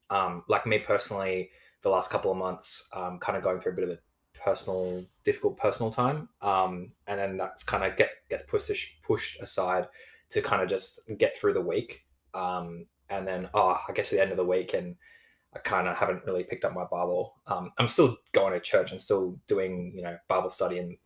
um, 0.10 0.44
like 0.48 0.66
me 0.66 0.80
personally, 0.80 1.50
the 1.82 1.90
last 1.90 2.12
couple 2.12 2.32
of 2.32 2.38
months, 2.38 2.88
um, 2.94 3.20
kind 3.20 3.38
of 3.38 3.44
going 3.44 3.60
through 3.60 3.74
a 3.74 3.76
bit 3.76 3.84
of 3.86 3.90
a 3.92 4.00
personal, 4.40 5.04
difficult 5.24 5.58
personal 5.58 5.92
time, 5.92 6.30
um, 6.42 6.92
and 7.08 7.20
then 7.20 7.38
that's 7.38 7.64
kind 7.64 7.84
of 7.84 7.98
get 7.98 8.12
gets 8.30 8.44
pushed 8.44 9.02
pushed 9.04 9.42
aside 9.42 9.88
to 10.30 10.42
kind 10.42 10.62
of 10.62 10.70
just 10.70 11.00
get 11.18 11.38
through 11.38 11.54
the 11.54 11.62
week. 11.62 12.05
Um, 12.36 12.86
and 13.10 13.28
then 13.28 13.50
oh, 13.54 13.80
I 13.88 13.94
get 13.94 14.06
to 14.06 14.16
the 14.16 14.22
end 14.22 14.32
of 14.32 14.38
the 14.38 14.46
week 14.46 14.74
and 14.74 14.96
I 15.56 15.60
kind 15.60 15.88
of 15.88 15.96
haven't 15.96 16.26
really 16.26 16.44
picked 16.44 16.66
up 16.66 16.74
my 16.74 16.84
Bible. 16.84 17.36
Um, 17.48 17.72
I'm 17.78 17.88
still 17.88 18.18
going 18.34 18.54
to 18.54 18.60
church 18.60 18.92
and 18.92 19.00
still 19.00 19.40
doing, 19.48 19.94
you 19.96 20.02
know, 20.02 20.18
Bible 20.28 20.50
study 20.50 20.80
and 20.80 20.98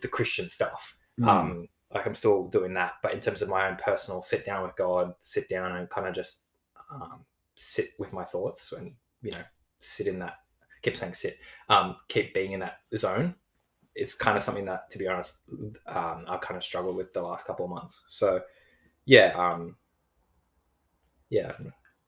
the 0.00 0.08
Christian 0.08 0.48
stuff. 0.48 0.96
Hmm. 1.18 1.28
Um, 1.28 1.68
like 1.92 2.06
I'm 2.06 2.14
still 2.14 2.48
doing 2.48 2.74
that, 2.74 2.94
but 3.02 3.14
in 3.14 3.20
terms 3.20 3.42
of 3.42 3.48
my 3.48 3.68
own 3.68 3.76
personal 3.76 4.20
sit 4.22 4.44
down 4.44 4.62
with 4.62 4.76
God, 4.76 5.14
sit 5.20 5.48
down 5.48 5.76
and 5.76 5.88
kind 5.88 6.06
of 6.06 6.14
just 6.14 6.42
um, 6.92 7.24
sit 7.54 7.90
with 7.98 8.12
my 8.12 8.24
thoughts 8.24 8.72
and 8.72 8.92
you 9.22 9.32
know 9.32 9.42
sit 9.78 10.06
in 10.06 10.18
that. 10.20 10.34
Keep 10.82 10.96
saying 10.96 11.14
sit. 11.14 11.38
Um, 11.68 11.96
keep 12.08 12.34
being 12.34 12.52
in 12.52 12.60
that 12.60 12.78
zone. 12.96 13.34
It's 13.94 14.14
kind 14.14 14.36
of 14.36 14.42
something 14.42 14.66
that, 14.66 14.90
to 14.90 14.98
be 14.98 15.08
honest, 15.08 15.42
um, 15.86 16.26
I've 16.28 16.42
kind 16.42 16.56
of 16.56 16.62
struggled 16.62 16.96
with 16.96 17.14
the 17.14 17.22
last 17.22 17.46
couple 17.46 17.64
of 17.64 17.70
months. 17.70 18.04
So, 18.08 18.42
yeah, 19.06 19.32
um, 19.34 19.76
yeah, 21.30 21.52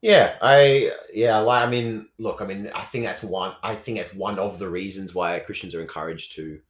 Yeah, 0.00 0.36
I 0.40 0.90
yeah, 1.12 1.38
like 1.38 1.66
I 1.66 1.70
mean, 1.70 2.08
look, 2.18 2.40
I 2.40 2.46
mean, 2.46 2.68
I 2.74 2.82
think 2.82 3.04
that's 3.04 3.22
one. 3.22 3.54
I 3.62 3.74
think 3.74 3.98
that's 3.98 4.14
one 4.14 4.38
of 4.38 4.58
the 4.58 4.68
reasons 4.68 5.14
why 5.14 5.38
Christians 5.40 5.74
are 5.74 5.80
encouraged 5.80 6.34
to, 6.36 6.60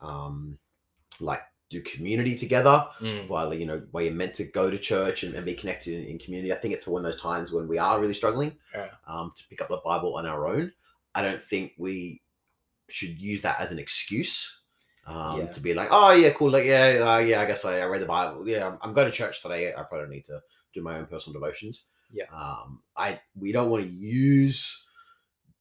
um, 0.00 0.58
like 1.20 1.42
do 1.70 1.82
community 1.82 2.34
together. 2.34 2.86
Mm, 3.00 3.28
While 3.28 3.52
you 3.52 3.66
know, 3.66 3.82
where 3.90 4.04
you're 4.04 4.14
meant 4.14 4.32
to 4.36 4.44
go 4.44 4.70
to 4.70 4.78
church 4.78 5.22
and, 5.22 5.34
and 5.34 5.44
be 5.44 5.54
connected 5.54 5.94
in, 6.00 6.04
in 6.08 6.18
community. 6.18 6.50
I 6.52 6.56
think 6.56 6.72
it's 6.72 6.86
one 6.86 7.04
of 7.04 7.12
those 7.12 7.20
times 7.20 7.52
when 7.52 7.68
we 7.68 7.76
are 7.78 8.00
really 8.00 8.14
struggling 8.14 8.52
Yeah. 8.74 8.88
um, 9.06 9.32
to 9.36 9.42
pick 9.50 9.60
up 9.60 9.68
the 9.68 9.80
Bible 9.84 10.14
on 10.16 10.24
our 10.24 10.46
own. 10.46 10.72
I 11.14 11.20
don't 11.22 11.42
think 11.42 11.74
we 11.76 12.22
should 12.88 13.20
use 13.20 13.42
that 13.42 13.60
as 13.60 13.70
an 13.70 13.78
excuse. 13.78 14.62
Um, 15.06 15.40
Yeah. 15.40 15.46
To 15.48 15.60
be 15.60 15.74
like, 15.74 15.88
oh 15.90 16.12
yeah, 16.12 16.30
cool, 16.30 16.50
like 16.50 16.64
yeah, 16.64 17.00
uh, 17.04 17.18
yeah. 17.18 17.42
I 17.42 17.44
guess 17.46 17.66
I, 17.66 17.80
I 17.80 17.84
read 17.86 18.00
the 18.00 18.06
Bible. 18.06 18.48
Yeah, 18.48 18.66
I'm, 18.68 18.78
I'm 18.80 18.94
going 18.94 19.10
to 19.10 19.12
church 19.12 19.42
today. 19.42 19.68
I 19.74 19.82
probably 19.82 20.00
don't 20.00 20.10
need 20.10 20.24
to 20.26 20.40
do 20.72 20.82
my 20.82 20.96
own 20.96 21.06
personal 21.06 21.38
devotions. 21.38 21.84
Yeah. 22.10 22.24
Um, 22.32 22.82
I 22.96 23.20
we 23.38 23.52
don't 23.52 23.70
want 23.70 23.84
to 23.84 23.90
use 23.90 24.88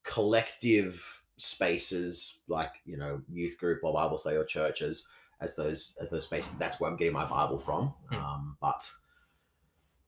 collective 0.04 1.24
spaces 1.38 2.40
like 2.48 2.72
you 2.86 2.98
know 2.98 3.22
youth 3.32 3.58
group 3.60 3.82
or 3.84 3.94
Bible 3.94 4.18
study 4.18 4.38
or 4.38 4.46
churches 4.46 5.08
as 5.42 5.56
those 5.56 5.98
as 6.02 6.10
those 6.10 6.26
spaces. 6.26 6.58
That's 6.58 6.80
where 6.80 6.90
I'm 6.90 6.98
getting 6.98 7.14
my 7.14 7.26
Bible 7.26 7.60
from. 7.60 7.94
Hmm. 8.10 8.16
Um, 8.16 8.58
but 8.62 8.90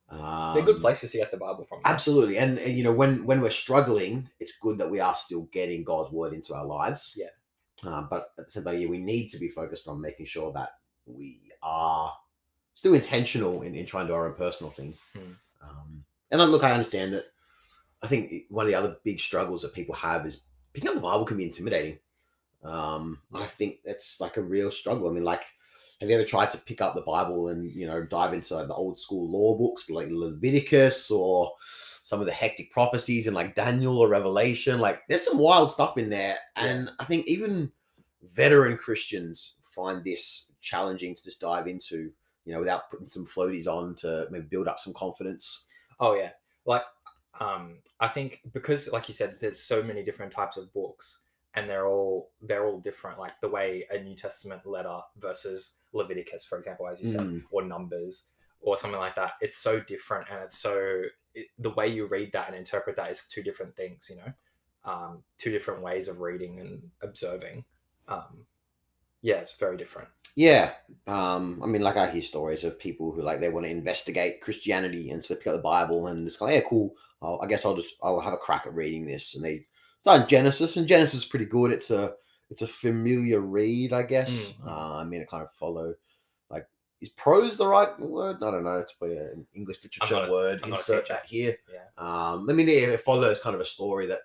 um, 0.09 0.55
They're 0.55 0.63
good 0.63 0.81
places 0.81 1.11
to 1.11 1.17
get 1.19 1.31
the 1.31 1.37
Bible 1.37 1.65
from. 1.65 1.81
Absolutely, 1.85 2.37
and, 2.37 2.57
and 2.57 2.77
you 2.77 2.83
know 2.83 2.93
when 2.93 3.25
when 3.25 3.41
we're 3.41 3.49
struggling, 3.51 4.29
it's 4.39 4.57
good 4.57 4.77
that 4.79 4.89
we 4.89 4.99
are 4.99 5.15
still 5.15 5.47
getting 5.53 5.83
God's 5.83 6.11
word 6.11 6.33
into 6.33 6.55
our 6.55 6.65
lives. 6.65 7.15
Yeah. 7.17 7.27
Um, 7.85 8.07
but 8.09 8.31
at 8.37 8.45
the 8.45 8.51
same 8.51 8.63
time, 8.63 8.79
yeah, 8.79 8.89
we 8.89 8.97
need 8.97 9.29
to 9.29 9.37
be 9.37 9.49
focused 9.49 9.87
on 9.87 10.01
making 10.01 10.25
sure 10.25 10.51
that 10.53 10.71
we 11.05 11.41
are 11.63 12.13
still 12.73 12.93
intentional 12.93 13.61
in, 13.61 13.75
in 13.75 13.85
trying 13.85 14.07
to 14.07 14.11
do 14.11 14.15
our 14.15 14.27
own 14.27 14.35
personal 14.35 14.71
thing. 14.71 14.95
Hmm. 15.13 15.31
Um, 15.61 15.98
and 16.31 16.41
I, 16.41 16.45
look, 16.45 16.63
I 16.63 16.71
understand 16.71 17.13
that. 17.13 17.25
I 18.01 18.07
think 18.07 18.45
one 18.49 18.65
of 18.65 18.71
the 18.71 18.77
other 18.77 18.97
big 19.03 19.19
struggles 19.19 19.61
that 19.61 19.73
people 19.73 19.93
have 19.95 20.25
is 20.25 20.43
picking 20.73 20.89
up 20.89 20.95
the 20.95 21.01
Bible 21.01 21.25
can 21.25 21.37
be 21.37 21.43
intimidating. 21.43 21.99
Um, 22.63 23.21
I 23.33 23.45
think 23.45 23.79
that's 23.83 24.21
like 24.21 24.37
a 24.37 24.41
real 24.41 24.71
struggle. 24.71 25.09
I 25.09 25.11
mean, 25.11 25.25
like, 25.25 25.43
have 25.99 26.09
you 26.09 26.15
ever 26.15 26.23
tried 26.23 26.51
to 26.51 26.57
pick 26.57 26.81
up 26.81 26.95
the 26.95 27.01
Bible 27.01 27.49
and 27.49 27.69
you 27.71 27.85
know 27.85 28.03
dive 28.03 28.33
into 28.33 28.55
like, 28.55 28.67
the 28.67 28.73
old 28.73 28.99
school 28.99 29.29
law 29.29 29.57
books 29.57 29.89
like 29.89 30.07
Leviticus 30.09 31.11
or 31.11 31.51
some 32.03 32.21
of 32.21 32.25
the 32.25 32.31
hectic 32.31 32.71
prophecies 32.71 33.27
in 33.27 33.33
like 33.33 33.55
Daniel 33.55 33.97
or 33.97 34.07
Revelation? 34.07 34.79
Like, 34.79 35.01
there's 35.09 35.25
some 35.25 35.37
wild 35.37 35.71
stuff 35.71 35.97
in 35.97 36.09
there, 36.09 36.37
and 36.55 36.89
I 36.99 37.05
think 37.05 37.27
even 37.27 37.71
veteran 38.33 38.77
Christians 38.77 39.55
find 39.75 40.03
this 40.03 40.51
challenging 40.61 41.15
to 41.15 41.23
just 41.23 41.41
dive 41.41 41.67
into. 41.67 42.11
You 42.45 42.53
know, 42.53 42.59
without 42.61 42.89
putting 42.89 43.07
some 43.07 43.27
floaties 43.27 43.67
on 43.67 43.93
to 43.97 44.25
maybe 44.31 44.45
build 44.49 44.67
up 44.67 44.79
some 44.79 44.93
confidence. 44.93 45.67
Oh 45.99 46.15
yeah, 46.15 46.31
like 46.65 46.83
um, 47.39 47.77
I 47.99 48.07
think 48.07 48.41
because, 48.53 48.91
like 48.91 49.07
you 49.07 49.13
said, 49.13 49.37
there's 49.39 49.59
so 49.59 49.81
many 49.83 50.03
different 50.03 50.31
types 50.31 50.57
of 50.57 50.73
books, 50.73 51.23
and 51.55 51.69
they're 51.69 51.87
all 51.87 52.31
they're 52.41 52.65
all 52.65 52.79
different. 52.79 53.19
Like 53.19 53.39
the 53.41 53.49
way 53.49 53.85
a 53.91 53.99
New 53.99 54.15
Testament 54.15 54.65
letter 54.65 54.99
versus 55.17 55.79
Leviticus, 55.93 56.45
for 56.45 56.57
example, 56.57 56.87
as 56.87 56.99
you 56.99 57.07
said, 57.07 57.21
Mm. 57.21 57.43
or 57.51 57.63
Numbers, 57.63 58.27
or 58.61 58.77
something 58.77 58.99
like 58.99 59.15
that. 59.15 59.33
It's 59.41 59.57
so 59.57 59.79
different, 59.79 60.27
and 60.29 60.41
it's 60.43 60.57
so 60.57 61.03
it, 61.33 61.47
the 61.59 61.71
way 61.71 61.87
you 61.87 62.07
read 62.07 62.31
that 62.33 62.47
and 62.47 62.55
interpret 62.55 62.95
that 62.95 63.11
is 63.11 63.27
two 63.27 63.43
different 63.43 63.75
things. 63.75 64.09
You 64.09 64.17
know, 64.17 64.33
um, 64.85 65.23
two 65.37 65.51
different 65.51 65.81
ways 65.81 66.07
of 66.07 66.21
reading 66.21 66.59
and 66.59 66.81
observing. 67.01 67.65
Um, 68.07 68.45
yeah, 69.21 69.35
it's 69.35 69.55
very 69.55 69.77
different. 69.77 70.07
Yeah. 70.35 70.71
Um, 71.07 71.61
I 71.63 71.67
mean, 71.67 71.81
like 71.81 71.97
I 71.97 72.09
hear 72.09 72.21
stories 72.21 72.63
of 72.63 72.79
people 72.79 73.11
who 73.11 73.21
like 73.21 73.39
they 73.39 73.49
want 73.49 73.65
to 73.65 73.71
investigate 73.71 74.41
Christianity 74.41 75.11
and 75.11 75.23
so 75.23 75.33
they 75.33 75.39
pick 75.39 75.47
up 75.47 75.55
the 75.57 75.61
Bible 75.61 76.07
and 76.07 76.25
it's 76.25 76.41
of, 76.41 76.49
yeah, 76.49 76.61
cool. 76.61 76.95
I'll, 77.21 77.39
I 77.41 77.47
guess 77.47 77.65
I'll 77.65 77.75
just 77.75 77.95
I'll 78.01 78.19
have 78.19 78.33
a 78.33 78.37
crack 78.37 78.65
at 78.65 78.73
reading 78.73 79.05
this. 79.05 79.35
And 79.35 79.43
they 79.43 79.65
start 80.01 80.29
Genesis, 80.29 80.77
and 80.77 80.87
Genesis 80.87 81.23
is 81.23 81.25
pretty 81.25 81.45
good. 81.45 81.71
It's 81.71 81.91
a 81.91 82.13
it's 82.49 82.61
a 82.61 82.67
familiar 82.67 83.41
read, 83.41 83.93
I 83.93 84.03
guess. 84.03 84.53
Mm. 84.53 84.67
Uh, 84.67 84.95
I 84.97 85.03
mean, 85.03 85.21
it 85.21 85.29
kind 85.29 85.43
of 85.43 85.51
follow 85.53 85.93
like 86.49 86.65
is 87.01 87.09
prose 87.09 87.57
the 87.57 87.67
right 87.67 87.99
word? 87.99 88.37
I 88.41 88.51
don't 88.51 88.63
know. 88.63 88.77
It's 88.77 88.93
probably 88.93 89.17
an 89.17 89.45
English 89.53 89.83
literature 89.83 90.25
a- 90.25 90.31
word. 90.31 90.61
I'm 90.63 90.71
Insert 90.71 91.07
that 91.09 91.25
here. 91.25 91.55
Yeah. 91.71 91.79
Um, 91.97 92.49
I 92.49 92.53
mean, 92.53 92.67
yeah, 92.67 92.93
it 92.93 93.01
follows 93.01 93.41
kind 93.41 93.55
of 93.55 93.61
a 93.61 93.65
story 93.65 94.05
that 94.07 94.19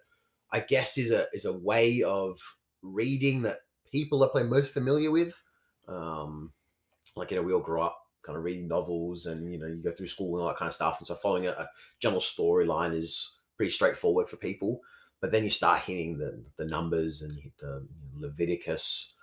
I 0.53 0.61
guess 0.61 0.97
is 0.99 1.11
a 1.11 1.27
is 1.33 1.45
a 1.45 1.59
way 1.59 2.03
of 2.03 2.39
reading 2.83 3.43
that 3.43 3.59
people 3.95 4.25
are 4.25 4.31
probably 4.31 4.51
most 4.51 4.73
familiar 4.75 5.13
with. 5.13 5.43
Um, 5.89 6.53
like 7.17 7.31
you 7.31 7.37
know, 7.37 7.43
we 7.43 7.53
all 7.53 7.61
grew 7.61 7.81
up 7.83 7.99
kind 8.23 8.37
of 8.39 8.45
reading 8.45 8.69
novels, 8.69 9.27
and 9.27 9.53
you 9.53 9.59
know, 9.59 9.67
you 9.67 9.83
go 9.83 9.93
through 9.93 10.07
school 10.07 10.35
and 10.37 10.43
all 10.43 10.49
that 10.49 10.57
kind 10.59 10.69
of 10.69 10.75
stuff, 10.75 10.99
and 10.99 11.07
so 11.07 11.15
following 11.15 11.47
a, 11.47 11.51
a 11.53 11.71
general 12.01 12.21
storyline 12.21 12.95
is 12.95 13.41
pretty 13.57 13.71
straightforward 13.71 14.29
for 14.29 14.37
people. 14.37 14.81
But 15.21 15.33
then 15.33 15.45
you 15.45 15.51
start 15.51 15.81
hitting 15.81 16.19
the 16.19 16.45
the 16.57 16.65
numbers 16.67 17.23
and 17.23 17.39
hit 17.41 17.57
the 17.59 17.87
Leviticus, 18.15 19.17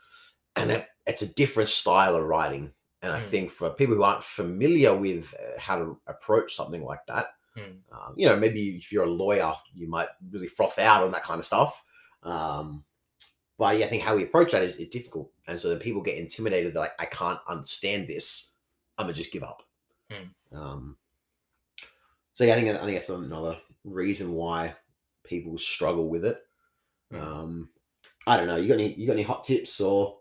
and 0.55 0.71
it, 0.71 0.87
it's 1.07 1.21
a 1.21 1.33
different 1.33 1.69
style 1.69 2.15
of 2.15 2.25
writing. 2.25 2.73
And 3.01 3.13
I 3.13 3.19
Mm. 3.19 3.21
think 3.21 3.51
for 3.51 3.71
people 3.71 3.95
who 3.95 4.03
aren't 4.03 4.23
familiar 4.23 4.95
with 4.97 5.33
uh, 5.35 5.59
how 5.59 5.77
to 5.79 6.01
approach 6.07 6.55
something 6.55 6.83
like 6.83 7.05
that, 7.07 7.29
Mm. 7.55 7.83
um, 7.91 8.15
you 8.17 8.27
know, 8.27 8.37
maybe 8.37 8.77
if 8.77 8.91
you're 8.91 9.05
a 9.05 9.09
lawyer, 9.09 9.53
you 9.73 9.87
might 9.89 10.09
really 10.29 10.47
froth 10.47 10.79
out 10.79 11.03
on 11.03 11.11
that 11.11 11.23
kind 11.23 11.39
of 11.39 11.45
stuff. 11.45 11.83
Um, 12.23 12.85
but 13.61 13.77
yeah, 13.77 13.85
I 13.85 13.89
think 13.89 14.01
how 14.01 14.15
we 14.15 14.23
approach 14.23 14.53
that 14.53 14.63
is, 14.63 14.77
is 14.77 14.87
difficult. 14.87 15.31
And 15.47 15.61
so 15.61 15.69
then 15.69 15.77
people 15.77 16.01
get 16.01 16.17
intimidated. 16.17 16.73
They're 16.73 16.81
like, 16.81 16.95
I 16.97 17.05
can't 17.05 17.37
understand 17.47 18.07
this. 18.07 18.53
I'm 18.97 19.05
gonna 19.05 19.13
just 19.13 19.31
give 19.31 19.43
up. 19.43 19.61
Mm. 20.11 20.57
Um, 20.57 20.97
so 22.33 22.43
yeah, 22.43 22.53
I 22.53 22.55
think 22.55 22.75
I 22.75 22.83
think 22.83 22.93
that's 22.93 23.09
another 23.09 23.57
reason 23.83 24.33
why 24.33 24.73
people 25.23 25.59
struggle 25.59 26.09
with 26.09 26.25
it. 26.25 26.41
Mm. 27.13 27.21
Um, 27.21 27.69
I 28.25 28.35
don't 28.35 28.47
know. 28.47 28.55
You 28.55 28.67
got 28.67 28.79
any 28.79 28.95
you 28.95 29.05
got 29.05 29.13
any 29.13 29.21
hot 29.21 29.43
tips 29.43 29.79
or 29.79 30.17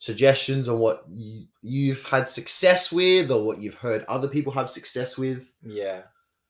suggestions 0.00 0.68
on 0.68 0.80
what 0.80 1.04
you, 1.08 1.44
you've 1.62 2.02
had 2.02 2.28
success 2.28 2.90
with 2.90 3.30
or 3.30 3.44
what 3.44 3.60
you've 3.60 3.76
heard 3.76 4.04
other 4.08 4.26
people 4.26 4.52
have 4.54 4.68
success 4.68 5.16
with? 5.16 5.54
Yeah. 5.62 6.02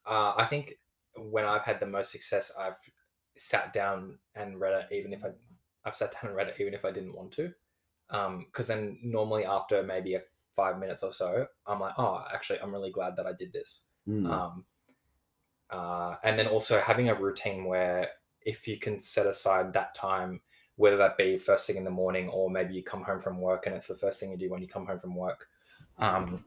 Uh, 0.07 0.33
I 0.39 0.47
think 0.47 0.79
when 1.19 1.45
I've 1.45 1.65
had 1.65 1.81
the 1.81 1.87
most 1.87 2.11
success, 2.11 2.51
I've 2.59 2.79
sat 3.37 3.75
down 3.75 4.19
and 4.35 4.59
read 4.59 4.73
it, 4.73 4.95
even 4.95 5.13
if 5.13 5.23
I, 5.23 5.33
I've 5.85 5.97
sat 5.97 6.13
down 6.13 6.29
and 6.29 6.37
read 6.37 6.49
it, 6.49 6.57
even 6.59 6.75
if 6.75 6.85
I 6.85 6.91
didn't 6.91 7.15
want 7.15 7.33
to. 7.33 7.53
Because 8.09 8.67
then 8.67 8.99
normally 9.03 9.45
after 9.45 9.83
maybe 9.83 10.15
a 10.15 10.23
five 10.55 10.79
minutes 10.79 11.03
or 11.03 11.13
so, 11.13 11.47
I'm 11.67 11.81
like, 11.81 11.95
oh, 11.99 12.25
actually, 12.33 12.61
I'm 12.61 12.73
really 12.73 12.91
glad 12.91 13.17
that 13.17 13.27
I 13.27 13.33
did 13.33 13.53
this. 13.53 13.85
Mm. 14.09 14.31
Um, 14.31 14.65
uh, 15.71 16.17
and 16.25 16.39
then 16.39 16.49
also 16.49 16.81
having 16.81 17.09
a 17.09 17.15
routine 17.15 17.65
where 17.65 18.09
if 18.43 18.67
you 18.67 18.79
can 18.79 19.01
set 19.01 19.27
aside 19.27 19.73
that 19.73 19.95
time, 19.95 20.41
whether 20.77 20.97
that 20.97 21.17
be 21.17 21.37
first 21.37 21.67
thing 21.67 21.77
in 21.77 21.85
the 21.85 21.91
morning 21.91 22.29
or 22.31 22.51
maybe 22.51 22.75
you 22.75 22.83
come 22.83 23.03
home 23.03 23.21
from 23.21 23.41
work 23.41 23.67
and 23.67 23.75
it's 23.75 23.87
the 23.87 23.95
first 23.95 24.19
thing 24.19 24.31
you 24.31 24.37
do 24.39 24.51
when 24.51 24.63
you 24.63 24.69
come 24.69 24.87
home 24.87 24.99
from 24.99 25.15
work. 25.15 25.47
Um, 25.99 26.45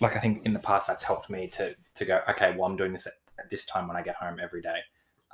like 0.00 0.16
I 0.16 0.20
think 0.20 0.46
in 0.46 0.52
the 0.52 0.60
past 0.60 0.86
that's 0.86 1.02
helped 1.02 1.28
me 1.28 1.48
to 1.48 1.74
to 1.94 2.04
go, 2.04 2.20
okay, 2.28 2.54
well 2.56 2.66
I'm 2.66 2.76
doing 2.76 2.92
this 2.92 3.06
at, 3.06 3.14
at 3.38 3.50
this 3.50 3.66
time 3.66 3.88
when 3.88 3.96
I 3.96 4.02
get 4.02 4.14
home 4.14 4.38
every 4.40 4.62
day, 4.62 4.78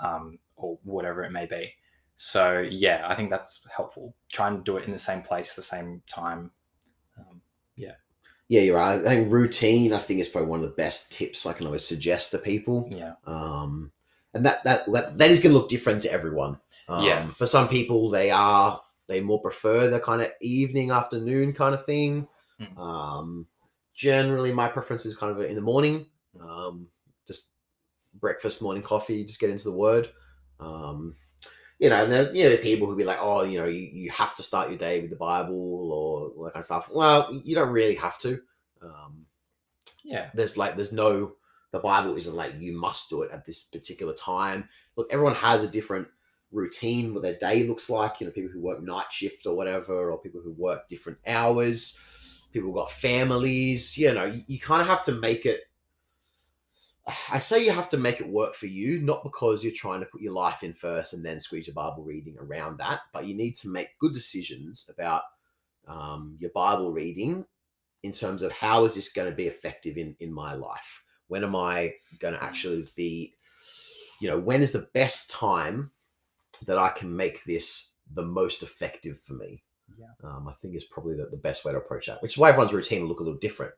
um, 0.02 0.38
or 0.56 0.78
whatever 0.82 1.22
it 1.24 1.30
may 1.30 1.46
be. 1.46 1.72
So 2.16 2.60
yeah, 2.60 3.04
I 3.06 3.14
think 3.14 3.30
that's 3.30 3.66
helpful. 3.74 4.14
Try 4.32 4.48
and 4.48 4.64
do 4.64 4.76
it 4.76 4.84
in 4.84 4.92
the 4.92 4.98
same 4.98 5.22
place, 5.22 5.54
the 5.54 5.62
same 5.62 6.02
time. 6.06 6.50
Um, 7.18 7.40
Yeah, 7.76 7.94
Yeah, 8.48 8.60
you're 8.62 8.76
right. 8.76 9.00
I 9.00 9.08
think 9.08 9.32
routine, 9.32 9.92
I 9.92 9.98
think, 9.98 10.20
is 10.20 10.28
probably 10.28 10.50
one 10.50 10.60
of 10.60 10.66
the 10.66 10.76
best 10.76 11.10
tips 11.12 11.46
I 11.46 11.52
can 11.52 11.66
always 11.66 11.84
suggest 11.84 12.30
to 12.30 12.38
people. 12.38 12.88
yeah, 12.92 13.14
Um, 13.26 13.92
and 14.34 14.46
that 14.46 14.64
that 14.64 14.86
that, 14.92 15.30
is 15.30 15.40
going 15.40 15.52
to 15.52 15.58
look 15.58 15.68
different 15.68 16.02
to 16.02 16.12
everyone. 16.12 16.58
Um, 16.88 17.04
Yeah. 17.04 17.26
For 17.26 17.46
some 17.46 17.68
people, 17.68 18.10
they 18.10 18.30
are 18.30 18.80
they 19.08 19.20
more 19.20 19.40
prefer 19.40 19.88
the 19.88 20.00
kind 20.00 20.22
of 20.22 20.28
evening, 20.40 20.90
afternoon 20.90 21.52
kind 21.52 21.74
of 21.74 21.84
thing. 21.84 22.28
Mm. 22.60 22.78
Um, 22.78 23.46
generally, 23.94 24.52
my 24.52 24.68
preference 24.68 25.04
is 25.04 25.16
kind 25.16 25.32
of 25.36 25.44
in 25.44 25.54
the 25.54 25.60
morning. 25.60 26.06
Um, 26.40 26.88
just 27.26 27.50
breakfast, 28.14 28.62
morning 28.62 28.82
coffee, 28.82 29.24
just 29.24 29.40
get 29.40 29.50
into 29.50 29.64
the 29.64 29.72
word. 29.72 30.10
Um, 30.60 31.16
you 31.82 31.90
know, 31.90 32.04
and 32.04 32.12
then 32.12 32.34
you 32.34 32.48
know 32.48 32.56
people 32.56 32.86
who 32.86 32.96
be 32.96 33.04
like, 33.04 33.18
oh, 33.20 33.42
you 33.42 33.58
know, 33.58 33.66
you, 33.66 33.90
you 33.92 34.10
have 34.12 34.36
to 34.36 34.42
start 34.42 34.68
your 34.68 34.78
day 34.78 35.00
with 35.00 35.10
the 35.10 35.16
Bible 35.16 35.92
or 35.92 36.28
all 36.36 36.44
that 36.44 36.54
kind 36.54 36.62
of 36.62 36.64
stuff. 36.64 36.88
Well, 36.92 37.40
you 37.44 37.54
don't 37.54 37.70
really 37.70 37.96
have 37.96 38.18
to. 38.18 38.40
Um, 38.80 39.26
yeah, 40.04 40.30
there's 40.32 40.56
like 40.56 40.76
there's 40.76 40.92
no 40.92 41.32
the 41.72 41.78
bible 41.78 42.14
isn't 42.16 42.36
like 42.36 42.52
you 42.58 42.78
must 42.78 43.08
do 43.10 43.22
it 43.22 43.30
at 43.32 43.44
this 43.46 43.62
particular 43.62 44.12
time 44.12 44.68
look 44.96 45.08
everyone 45.10 45.34
has 45.34 45.64
a 45.64 45.68
different 45.68 46.06
routine 46.52 47.14
what 47.14 47.22
their 47.22 47.38
day 47.38 47.64
looks 47.64 47.88
like 47.88 48.20
you 48.20 48.26
know 48.26 48.32
people 48.32 48.50
who 48.52 48.60
work 48.60 48.82
night 48.82 49.10
shift 49.10 49.46
or 49.46 49.56
whatever 49.56 50.10
or 50.10 50.18
people 50.18 50.40
who 50.42 50.52
work 50.52 50.86
different 50.88 51.18
hours 51.26 51.98
people 52.52 52.72
got 52.74 52.90
families 52.90 53.96
you 53.96 54.12
know 54.12 54.26
you, 54.26 54.42
you 54.46 54.60
kind 54.60 54.82
of 54.82 54.86
have 54.86 55.02
to 55.02 55.12
make 55.12 55.46
it 55.46 55.62
i 57.30 57.38
say 57.38 57.64
you 57.64 57.72
have 57.72 57.88
to 57.88 57.96
make 57.96 58.20
it 58.20 58.28
work 58.28 58.54
for 58.54 58.66
you 58.66 59.00
not 59.00 59.24
because 59.24 59.64
you're 59.64 59.72
trying 59.72 60.00
to 60.00 60.06
put 60.06 60.22
your 60.22 60.32
life 60.32 60.62
in 60.62 60.72
first 60.72 61.14
and 61.14 61.24
then 61.24 61.40
squeeze 61.40 61.66
your 61.66 61.74
bible 61.74 62.04
reading 62.04 62.36
around 62.38 62.78
that 62.78 63.00
but 63.12 63.26
you 63.26 63.34
need 63.34 63.54
to 63.56 63.68
make 63.68 63.98
good 63.98 64.12
decisions 64.12 64.88
about 64.88 65.22
um, 65.88 66.36
your 66.38 66.50
bible 66.50 66.92
reading 66.92 67.44
in 68.02 68.12
terms 68.12 68.42
of 68.42 68.52
how 68.52 68.84
is 68.84 68.94
this 68.94 69.12
going 69.12 69.28
to 69.30 69.34
be 69.34 69.46
effective 69.46 69.96
in 69.96 70.16
in 70.20 70.32
my 70.32 70.54
life? 70.54 71.04
When 71.28 71.44
am 71.44 71.56
i 71.56 71.92
going 72.18 72.34
to 72.34 72.42
actually 72.42 72.86
be 72.94 73.34
you 74.20 74.28
know 74.28 74.38
when 74.38 74.62
is 74.62 74.72
the 74.72 74.88
best 74.94 75.30
time 75.30 75.90
that 76.66 76.78
i 76.78 76.88
can 76.90 77.14
make 77.14 77.42
this 77.44 77.96
the 78.14 78.22
most 78.22 78.62
effective 78.62 79.18
for 79.24 79.34
me? 79.34 79.62
Yeah. 79.98 80.30
um, 80.30 80.48
i 80.48 80.52
think 80.52 80.74
is 80.74 80.84
probably 80.84 81.16
the, 81.16 81.26
the 81.26 81.36
best 81.36 81.64
way 81.64 81.72
to 81.72 81.78
approach 81.78 82.06
that 82.06 82.22
which 82.22 82.32
is 82.32 82.38
why 82.38 82.48
everyone's 82.48 82.72
routine 82.72 83.02
will 83.02 83.08
look 83.08 83.20
a 83.20 83.22
little 83.22 83.38
different 83.40 83.74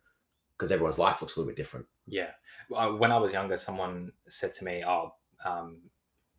because 0.57 0.73
everyone's 0.73 0.99
life 0.99 1.21
looks 1.21 1.37
a 1.37 1.41
little 1.41 1.51
bit 1.51 1.57
different 1.57 1.87
yeah. 2.07 2.31
Uh, 2.75 2.91
when 2.91 3.13
I 3.13 3.19
was 3.19 3.33
younger, 3.33 3.57
someone 3.57 4.13
said 4.29 4.55
to 4.55 4.65
me, 4.65 4.83
"Oh, 4.87 5.15
um, 5.45 5.79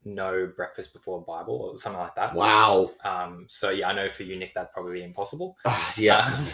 no 0.04 0.52
breakfast 0.56 0.94
before 0.94 1.22
Bible" 1.24 1.72
or 1.74 1.80
something 1.80 2.00
like 2.00 2.16
that. 2.16 2.34
wow 2.34 2.92
Um, 3.04 3.46
so 3.50 3.70
yeah, 3.70 3.90
I 3.90 3.94
know 3.94 4.10
for 4.10 4.24
you, 4.24 4.36
Nick, 4.36 4.54
that'd 4.54 4.72
probably 4.72 4.94
be 4.94 5.04
impossible. 5.04 5.58
Ah, 5.66 5.94
yeah 5.98 6.26
Um, 6.26 6.46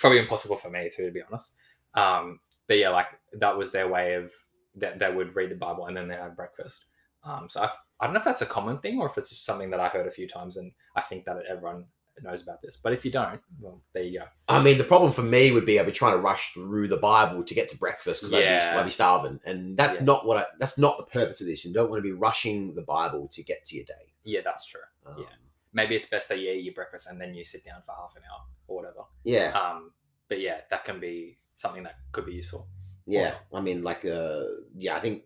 probably 0.00 0.18
impossible 0.18 0.56
for 0.56 0.70
me 0.70 0.90
too, 0.94 1.06
to 1.06 1.12
be 1.12 1.22
honest. 1.22 1.52
Um, 1.94 2.40
but 2.66 2.78
yeah, 2.78 2.90
like 2.90 3.06
that 3.34 3.56
was 3.56 3.72
their 3.72 3.88
way 3.88 4.14
of 4.14 4.32
that 4.76 4.98
they 4.98 5.12
would 5.12 5.36
read 5.36 5.50
the 5.50 5.56
Bible 5.56 5.86
and 5.86 5.96
then 5.96 6.08
they 6.08 6.16
have 6.16 6.36
breakfast. 6.36 6.86
Um, 7.22 7.48
so 7.48 7.62
I, 7.62 7.70
I 8.00 8.06
don't 8.06 8.14
know 8.14 8.18
if 8.18 8.24
that's 8.24 8.42
a 8.42 8.46
common 8.46 8.76
thing 8.76 8.98
or 9.00 9.06
if 9.06 9.16
it's 9.16 9.30
just 9.30 9.44
something 9.44 9.70
that 9.70 9.80
I 9.80 9.88
heard 9.88 10.06
a 10.06 10.10
few 10.10 10.28
times 10.28 10.56
and 10.56 10.72
I 10.96 11.00
think 11.00 11.24
that 11.24 11.36
everyone 11.48 11.84
knows 12.22 12.42
about 12.42 12.62
this. 12.62 12.76
But 12.76 12.92
if 12.92 13.04
you 13.04 13.10
don't, 13.10 13.40
well, 13.60 13.80
there 13.92 14.02
you 14.04 14.20
go. 14.20 14.26
I 14.48 14.62
mean, 14.62 14.78
the 14.78 14.84
problem 14.84 15.12
for 15.12 15.22
me 15.22 15.50
would 15.52 15.66
be 15.66 15.80
I'd 15.80 15.86
be 15.86 15.92
trying 15.92 16.12
to 16.14 16.18
rush 16.22 16.52
through 16.52 16.88
the 16.88 16.96
Bible 16.98 17.42
to 17.42 17.54
get 17.54 17.68
to 17.70 17.76
breakfast 17.78 18.22
because 18.22 18.32
I'd, 18.34 18.40
be, 18.42 18.78
I'd 18.78 18.84
be 18.84 18.90
starving, 18.90 19.40
and 19.44 19.76
that's 19.76 19.98
Yeah. 19.98 20.04
not 20.04 20.26
what 20.26 20.36
I, 20.36 20.44
that's 20.60 20.78
not 20.78 20.96
the 20.98 21.04
purpose 21.04 21.40
of 21.40 21.46
this. 21.48 21.64
You 21.64 21.72
don't 21.72 21.90
want 21.90 21.98
to 21.98 22.02
be 22.08 22.12
rushing 22.12 22.74
the 22.74 22.82
Bible 22.82 23.28
to 23.32 23.42
get 23.42 23.64
to 23.66 23.76
your 23.76 23.84
day. 23.84 24.12
Yeah, 24.22 24.40
that's 24.44 24.66
true. 24.66 24.80
Um, 25.06 25.14
Yeah. 25.18 25.26
Maybe 25.72 25.96
it's 25.96 26.06
best 26.06 26.28
that 26.28 26.38
you 26.38 26.50
eat 26.52 26.62
your 26.64 26.74
breakfast 26.74 27.08
and 27.10 27.20
then 27.20 27.34
you 27.34 27.44
sit 27.44 27.64
down 27.64 27.82
for 27.84 27.92
half 27.98 28.14
an 28.16 28.22
hour 28.32 28.42
or 28.68 28.76
whatever. 28.76 29.00
yeah, 29.24 29.50
Um, 29.58 29.90
but 30.28 30.38
yeah, 30.40 30.58
that 30.70 30.84
can 30.84 31.00
be 31.00 31.38
something 31.56 31.82
that 31.82 31.96
could 32.12 32.26
be 32.26 32.32
useful. 32.32 32.68
yeah. 33.06 33.34
I 33.52 33.60
mean, 33.60 33.82
like, 33.82 34.04
uh, 34.04 34.44
yeah, 34.76 34.94
I 34.94 35.00
think, 35.00 35.24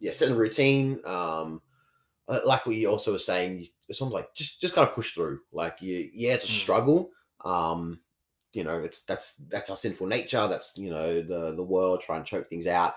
yeah, 0.00 0.12
setting 0.12 0.34
a 0.36 0.38
routine. 0.38 1.00
Um, 1.04 1.60
like 2.44 2.66
we 2.66 2.86
also 2.86 3.12
were 3.12 3.18
saying, 3.18 3.64
it's 3.88 4.00
almost 4.00 4.14
like 4.14 4.34
just 4.34 4.60
just 4.60 4.74
kind 4.74 4.88
of 4.88 4.94
push 4.94 5.14
through. 5.14 5.40
Like, 5.52 5.80
you, 5.80 6.10
yeah, 6.14 6.34
it's 6.34 6.44
a 6.44 6.48
Mm. 6.48 6.60
struggle. 6.60 7.10
Um, 7.44 8.00
you 8.52 8.64
know, 8.64 8.78
it's 8.80 9.02
that's 9.04 9.34
that's 9.48 9.70
our 9.70 9.76
sinful 9.76 10.06
nature. 10.06 10.46
That's 10.48 10.76
you 10.76 10.90
know 10.90 11.20
the 11.22 11.54
the 11.54 11.62
world 11.62 12.00
trying 12.00 12.24
to 12.24 12.30
choke 12.30 12.48
things 12.48 12.66
out. 12.66 12.94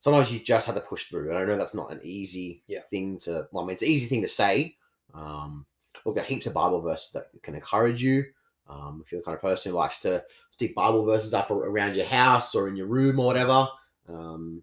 Sometimes 0.00 0.30
you 0.32 0.38
just 0.38 0.66
have 0.66 0.74
to 0.74 0.80
push 0.82 1.06
through, 1.06 1.30
and 1.30 1.38
I 1.38 1.44
know 1.44 1.56
that's 1.56 1.74
not 1.74 1.90
an 1.92 2.00
easy 2.02 2.62
Yeah. 2.66 2.80
thing 2.90 3.18
to. 3.20 3.48
Well, 3.52 3.64
I 3.64 3.66
mean, 3.66 3.74
it's 3.74 3.82
an 3.82 3.88
easy 3.88 4.06
thing 4.06 4.22
to 4.22 4.28
say. 4.28 4.76
Um, 5.14 5.66
look, 6.04 6.14
there 6.14 6.24
are 6.24 6.26
heaps 6.26 6.46
of 6.46 6.54
Bible 6.54 6.80
verses 6.80 7.12
that 7.12 7.26
can 7.42 7.54
encourage 7.54 8.02
you. 8.02 8.24
Um, 8.66 9.02
if 9.04 9.12
you're 9.12 9.20
the 9.20 9.24
kind 9.24 9.36
of 9.36 9.42
person 9.42 9.72
who 9.72 9.78
likes 9.78 10.00
to 10.00 10.24
stick 10.50 10.74
Bible 10.74 11.04
verses 11.04 11.34
up 11.34 11.50
around 11.50 11.96
your 11.96 12.06
house 12.06 12.54
or 12.54 12.68
in 12.68 12.76
your 12.76 12.86
room 12.86 13.20
or 13.20 13.26
whatever, 13.26 13.68
um, 14.08 14.62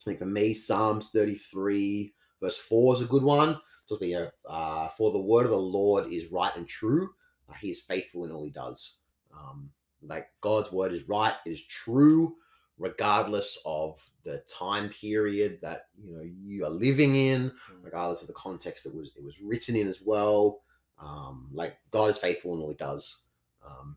I 0.00 0.04
think 0.04 0.18
for 0.20 0.26
me, 0.26 0.54
Psalms 0.54 1.10
33, 1.10 2.14
verse 2.40 2.58
4 2.58 2.96
is 2.96 3.00
a 3.02 3.06
good 3.06 3.22
one. 3.22 3.58
About, 3.90 4.02
you 4.02 4.14
know, 4.14 4.30
uh, 4.46 4.88
for 4.90 5.10
the 5.10 5.20
word 5.20 5.44
of 5.44 5.50
the 5.50 5.56
Lord 5.56 6.12
is 6.12 6.30
right 6.30 6.54
and 6.56 6.68
true. 6.68 7.10
Uh, 7.48 7.54
he 7.60 7.70
is 7.70 7.80
faithful 7.82 8.24
in 8.24 8.30
all 8.30 8.44
he 8.44 8.50
does. 8.50 9.00
Um, 9.36 9.70
like 10.02 10.28
God's 10.40 10.72
word 10.72 10.92
is 10.92 11.08
right, 11.08 11.34
is 11.44 11.64
true, 11.66 12.36
regardless 12.78 13.58
of 13.66 14.08
the 14.24 14.42
time 14.48 14.88
period 14.88 15.58
that 15.60 15.88
you 16.02 16.14
know 16.14 16.22
you 16.22 16.64
are 16.64 16.70
living 16.70 17.16
in, 17.16 17.52
regardless 17.82 18.22
of 18.22 18.28
the 18.28 18.34
context 18.34 18.84
that 18.84 18.94
was 18.94 19.10
it 19.16 19.24
was 19.24 19.40
written 19.40 19.76
in 19.76 19.88
as 19.88 20.00
well. 20.00 20.62
Um, 21.02 21.48
like 21.52 21.76
God 21.90 22.10
is 22.10 22.18
faithful 22.18 22.54
in 22.54 22.60
all 22.60 22.70
he 22.70 22.76
does. 22.76 23.24
Um, 23.66 23.96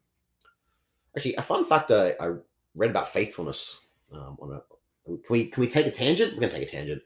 actually, 1.16 1.36
a 1.36 1.42
fun 1.42 1.66
fact 1.66 1.92
I, 1.92 2.14
I 2.20 2.34
read 2.76 2.92
about 2.92 3.14
faithfulness. 3.14 3.88
Um, 4.12 4.38
on 4.42 4.54
a, 4.54 4.62
can 5.06 5.20
we 5.30 5.48
can 5.50 5.62
we 5.62 5.68
take 5.68 5.86
a 5.86 5.92
tangent? 5.92 6.34
We're 6.34 6.42
gonna 6.42 6.52
take 6.52 6.68
a 6.68 6.72
tangent. 6.72 7.02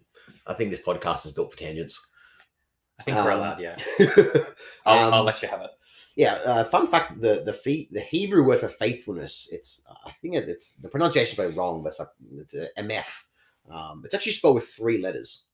I 0.46 0.54
think 0.54 0.72
this 0.72 0.82
podcast 0.82 1.26
is 1.26 1.34
built 1.34 1.52
for 1.52 1.58
tangents. 1.58 2.10
I 3.00 3.04
think 3.04 3.18
we're 3.18 3.32
Um, 3.32 3.40
allowed. 3.40 3.60
Yeah, 3.62 3.78
I'll, 4.86 5.14
I'll 5.14 5.20
um, 5.22 5.26
let 5.26 5.42
you 5.42 5.48
have 5.48 5.62
it. 5.62 5.72
yeah, 6.16 6.34
uh, 6.46 6.64
fun 6.64 6.88
fact: 6.88 7.20
the 7.22 7.44
the 7.46 7.54
fee, 7.54 7.88
the 7.92 8.00
Hebrew 8.02 8.46
word 8.46 8.60
for 8.60 8.70
faithfulness. 8.70 9.50
It's 9.52 9.86
I 10.06 10.12
think 10.12 10.36
it's 10.36 10.74
the 10.76 10.90
pronunciation 10.90 11.32
is 11.34 11.38
very 11.38 11.54
wrong, 11.54 11.84
but 11.84 11.90
it's 11.90 12.00
like 12.00 12.10
it's 12.38 12.54
a 12.56 12.70
mf. 12.80 13.24
Um, 13.72 14.02
it's 14.06 14.14
actually 14.16 14.32
spelled 14.32 14.56
with 14.56 14.68
three 14.70 15.00
letters 15.02 15.48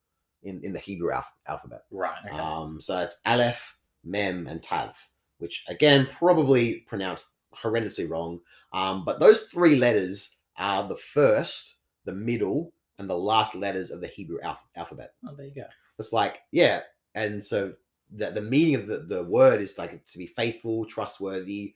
in 0.43 0.61
in 0.63 0.71
the 0.73 0.79
Hebrew 0.79 1.11
alph- 1.11 1.33
alphabet. 1.47 1.81
Right. 1.91 2.17
Okay. 2.27 2.37
Um, 2.37 2.79
so 2.79 2.99
it's 2.99 3.19
Aleph, 3.25 3.77
Mem, 4.03 4.47
and 4.47 4.61
Tav, 4.63 4.95
which 5.39 5.65
again 5.67 6.05
probably 6.11 6.81
pronounced 6.87 7.35
horrendously 7.55 8.09
wrong. 8.09 8.39
Um, 8.71 9.03
but 9.05 9.19
those 9.19 9.47
three 9.47 9.75
letters 9.75 10.37
are 10.57 10.87
the 10.87 10.95
first, 10.97 11.79
the 12.05 12.13
middle, 12.13 12.71
and 13.03 13.09
the 13.09 13.17
last 13.17 13.53
letters 13.55 13.91
of 13.91 14.01
the 14.01 14.07
Hebrew 14.07 14.39
alph- 14.41 14.65
alphabet. 14.75 15.13
oh, 15.27 15.35
there 15.35 15.45
you 15.47 15.55
go. 15.55 15.65
It's 15.99 16.13
like, 16.13 16.41
yeah. 16.51 16.81
And 17.15 17.43
so 17.43 17.73
the, 18.15 18.31
the 18.31 18.41
meaning 18.41 18.75
of 18.75 18.87
the, 18.87 18.97
the 18.99 19.23
word 19.23 19.61
is 19.61 19.77
like 19.77 20.05
to 20.05 20.17
be 20.17 20.27
faithful, 20.27 20.85
trustworthy, 20.85 21.75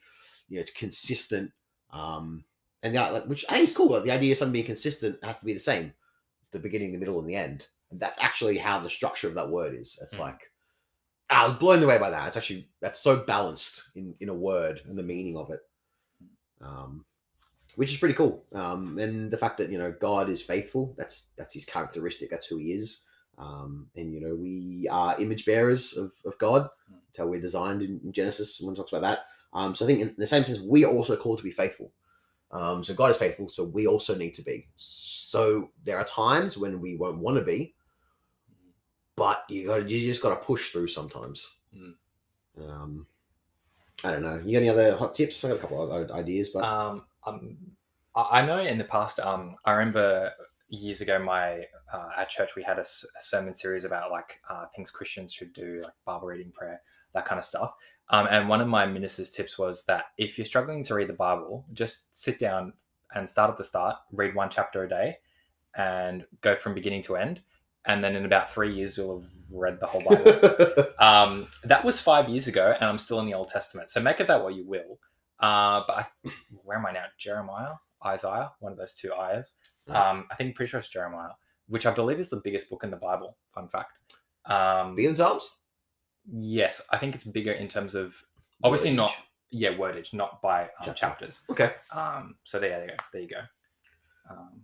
you 0.50 0.56
know, 0.56 0.62
it's 0.62 0.72
consistent. 0.74 1.52
Um, 1.92 2.44
and 2.84 2.96
that, 2.96 3.14
like, 3.14 3.26
which 3.26 3.46
I 3.50 3.54
think 3.56 3.70
is 3.70 3.76
cool. 3.76 3.90
Like, 3.90 4.04
the 4.06 4.12
idea 4.12 4.32
of 4.32 4.38
something 4.38 4.54
being 4.54 4.66
consistent 4.66 5.24
has 5.24 5.38
to 5.40 5.46
be 5.46 5.54
the 5.54 5.60
same, 5.60 5.94
the 6.52 6.60
beginning, 6.60 6.92
the 6.94 6.98
middle, 7.00 7.20
and 7.20 7.28
the 7.28 7.36
end. 7.36 7.68
And 7.92 8.00
that's 8.00 8.22
actually 8.22 8.58
how 8.58 8.80
the 8.80 8.90
structure 8.90 9.28
of 9.28 9.34
that 9.36 9.50
word 9.50 9.74
is. 9.76 10.00
It's 10.02 10.16
Mm. 10.16 10.20
like, 10.20 10.40
I 11.30 11.46
was 11.46 11.58
blown 11.58 11.84
away 11.84 11.98
by 11.98 12.10
that. 12.10 12.28
It's 12.28 12.38
actually, 12.38 12.70
that's 12.82 13.00
so 13.02 13.18
balanced 13.18 13.90
in, 13.96 14.16
in 14.22 14.30
a 14.30 14.34
word 14.34 14.82
and 14.88 14.98
the 14.98 15.04
meaning 15.04 15.36
of 15.38 15.50
it. 15.52 15.60
Um, 16.62 17.06
which 17.78 17.94
is 17.94 18.00
pretty 18.00 18.16
cool. 18.16 18.44
Um, 18.54 18.98
and 19.00 19.32
the 19.32 19.38
fact 19.38 19.58
that, 19.60 19.70
you 19.72 19.78
know, 19.78 19.94
God 20.00 20.30
is 20.30 20.42
faithful, 20.44 20.94
that's, 20.98 21.30
that's 21.38 21.54
his 21.54 21.66
characteristic. 21.66 22.30
That's 22.30 22.48
who 22.48 22.58
he 22.58 22.74
is. 22.74 23.06
Um, 23.38 23.88
and 23.96 24.12
you 24.14 24.20
know, 24.20 24.36
we 24.36 24.88
are 24.92 25.20
image 25.22 25.46
bearers 25.46 25.96
of, 25.96 26.12
of 26.26 26.38
God. 26.40 26.64
Mm. 26.64 26.98
That's 27.06 27.20
how 27.20 27.28
we're 27.28 27.40
designed 27.40 27.84
in, 27.84 28.02
in 28.04 28.12
Genesis 28.12 28.60
when 28.60 28.74
it 28.74 28.78
talks 28.78 28.92
about 28.92 29.04
that. 29.04 29.28
Um, 29.54 29.76
so 29.76 29.86
I 29.86 29.88
think 29.88 30.02
in 30.02 30.16
the 30.18 30.28
same 30.28 30.44
sense, 30.44 30.60
we 30.60 30.84
are 30.86 30.92
also 30.92 31.16
called 31.16 31.38
to 31.38 31.44
be 31.44 31.52
faithful. 31.52 31.92
Um, 32.52 32.84
so 32.84 32.94
God 32.94 33.12
is 33.12 33.18
faithful, 33.18 33.48
so 33.50 33.64
we 33.64 33.88
also 33.88 34.16
need 34.16 34.34
to 34.36 34.42
be. 34.42 34.68
So 34.76 35.72
there 35.84 35.98
are 35.98 36.06
times 36.06 36.58
when 36.58 36.82
we 36.82 36.96
won't 36.96 37.20
want 37.20 37.38
to 37.38 37.44
be, 37.44 37.76
but 39.16 39.44
you 39.50 39.68
got 39.68 39.90
you 39.90 40.08
just 40.08 40.22
got 40.22 40.30
to 40.30 40.46
push 40.46 40.72
through 40.72 40.88
sometimes. 40.88 41.58
Mm. 41.76 41.94
Um, 42.60 43.08
I 44.04 44.12
don't 44.12 44.24
know. 44.24 44.42
You 44.46 44.54
got 44.54 44.60
any 44.60 44.70
other 44.70 44.96
hot 44.96 45.14
tips? 45.14 45.44
I 45.44 45.50
got 45.50 45.58
a 45.58 45.60
couple 45.60 45.84
of 45.84 45.92
other 45.92 46.14
ideas, 46.14 46.50
but 46.50 46.64
Um, 46.64 47.06
um, 47.28 47.58
I 48.16 48.46
know 48.46 48.60
in 48.60 48.78
the 48.78 48.84
past, 48.84 49.20
um, 49.20 49.56
I 49.66 49.74
remember 49.74 50.32
years 50.70 51.02
ago, 51.02 51.20
my 51.20 51.66
uh, 51.94 52.10
at 52.18 52.30
church 52.30 52.56
we 52.56 52.64
had 52.64 52.80
a 52.80 52.86
sermon 53.20 53.54
series 53.54 53.86
about 53.86 54.12
like 54.12 54.40
uh, 54.50 54.66
things 54.76 54.90
Christians 54.90 55.34
should 55.34 55.54
do, 55.54 55.82
like 55.84 55.94
Bible 56.06 56.28
reading, 56.28 56.52
prayer, 56.52 56.82
that 57.14 57.26
kind 57.26 57.40
of 57.40 57.46
stuff. 57.46 57.74
Um, 58.10 58.28
and 58.30 58.48
one 58.48 58.62
of 58.62 58.68
my 58.68 58.86
minister's 58.86 59.30
tips 59.30 59.58
was 59.58 59.86
that 59.86 60.06
if 60.18 60.38
you're 60.38 60.46
struggling 60.46 60.84
to 60.84 60.96
read 60.96 61.10
the 61.10 61.14
Bible, 61.14 61.66
just 61.74 62.16
sit 62.16 62.40
down 62.40 62.74
and 63.14 63.28
start 63.28 63.52
at 63.52 63.58
the 63.58 63.64
start, 63.64 63.98
read 64.12 64.34
one 64.34 64.50
chapter 64.50 64.84
a 64.84 64.90
day, 64.90 65.18
and 65.76 66.26
go 66.42 66.56
from 66.56 66.74
beginning 66.74 67.04
to 67.04 67.18
end. 67.18 67.42
And 67.86 68.04
then 68.04 68.16
in 68.16 68.26
about 68.26 68.52
three 68.52 68.74
years, 68.74 68.98
you'll 68.98 69.22
have 69.22 69.30
read 69.50 69.80
the 69.80 69.88
whole 69.88 70.02
Bible. 70.02 70.86
Um, 71.00 71.48
that 71.64 71.86
was 71.86 72.02
five 72.02 72.28
years 72.28 72.48
ago, 72.48 72.74
and 72.74 72.90
I'm 72.90 72.98
still 72.98 73.20
in 73.20 73.28
the 73.28 73.36
Old 73.36 73.50
Testament. 73.50 73.92
So 73.92 74.02
make 74.02 74.20
of 74.20 74.28
that 74.28 74.44
what 74.44 74.56
you 74.56 74.66
will. 74.66 75.00
Uh, 75.40 75.84
but 75.88 75.98
I, 75.98 76.06
where 76.64 76.78
am 76.78 76.86
I 76.86 76.92
now? 76.92 77.06
Jeremiah, 77.18 77.74
Isaiah, 78.06 78.52
one 78.60 78.72
of 78.72 78.78
those 78.78 78.94
two 78.94 79.12
ayahs. 79.14 79.56
Um, 79.88 80.26
I 80.32 80.36
think 80.36 80.56
pretty 80.56 80.70
sure 80.70 80.80
it's 80.80 80.90
Jeremiah, 80.90 81.32
which 81.68 81.86
I 81.86 81.94
believe 81.94 82.20
is 82.20 82.30
the 82.30 82.42
biggest 82.44 82.70
book 82.70 82.84
in 82.84 82.92
the 82.92 82.98
Bible. 82.98 83.38
Fun 83.54 83.68
fact. 83.70 83.94
Um, 84.46 84.96
Bigger 84.96 85.10
than 85.10 85.16
Psalms? 85.18 85.62
yes, 86.30 86.82
I 86.92 86.98
think 86.98 87.16
it's 87.16 87.24
bigger 87.24 87.54
in 87.54 87.68
terms 87.70 87.96
of 87.96 88.14
obviously 88.64 88.92
not 88.92 89.14
yeah 89.50 89.70
wordage, 89.72 90.14
not 90.14 90.42
by 90.42 90.64
um, 90.64 90.68
Chapter. 90.84 90.94
chapters. 91.00 91.42
Okay. 91.50 91.72
Um, 91.92 92.36
so 92.44 92.60
there, 92.60 92.70
there 92.72 92.82
you 92.84 92.88
go. 92.90 92.96
There 93.14 93.22
you 93.22 93.28
go. 93.30 93.42
Um, 94.30 94.62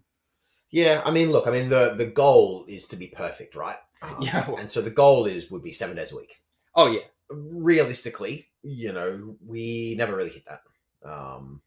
Yeah, 0.72 1.02
I 1.06 1.12
mean, 1.12 1.32
look, 1.32 1.48
I 1.48 1.52
mean, 1.52 1.70
the 1.70 1.94
the 1.98 2.08
goal 2.08 2.66
is 2.68 2.88
to 2.88 2.96
be 2.98 3.08
perfect, 3.08 3.56
right? 3.56 3.78
Um, 4.02 4.18
Yeah, 4.20 4.46
well- 4.50 4.58
and 4.58 4.70
so 4.70 4.82
the 4.82 4.90
goal 4.90 5.26
is 5.26 5.50
would 5.52 5.64
be 5.64 5.72
seven 5.72 5.96
days 5.96 6.12
a 6.12 6.18
week. 6.18 6.42
oh 6.76 6.88
yeah, 6.92 7.06
realistically, 7.32 8.48
you 8.64 8.92
know, 8.94 9.36
we 9.46 9.96
never 9.98 10.16
really 10.16 10.30
hit 10.32 10.46
that. 10.46 10.62
Um, 11.08 11.62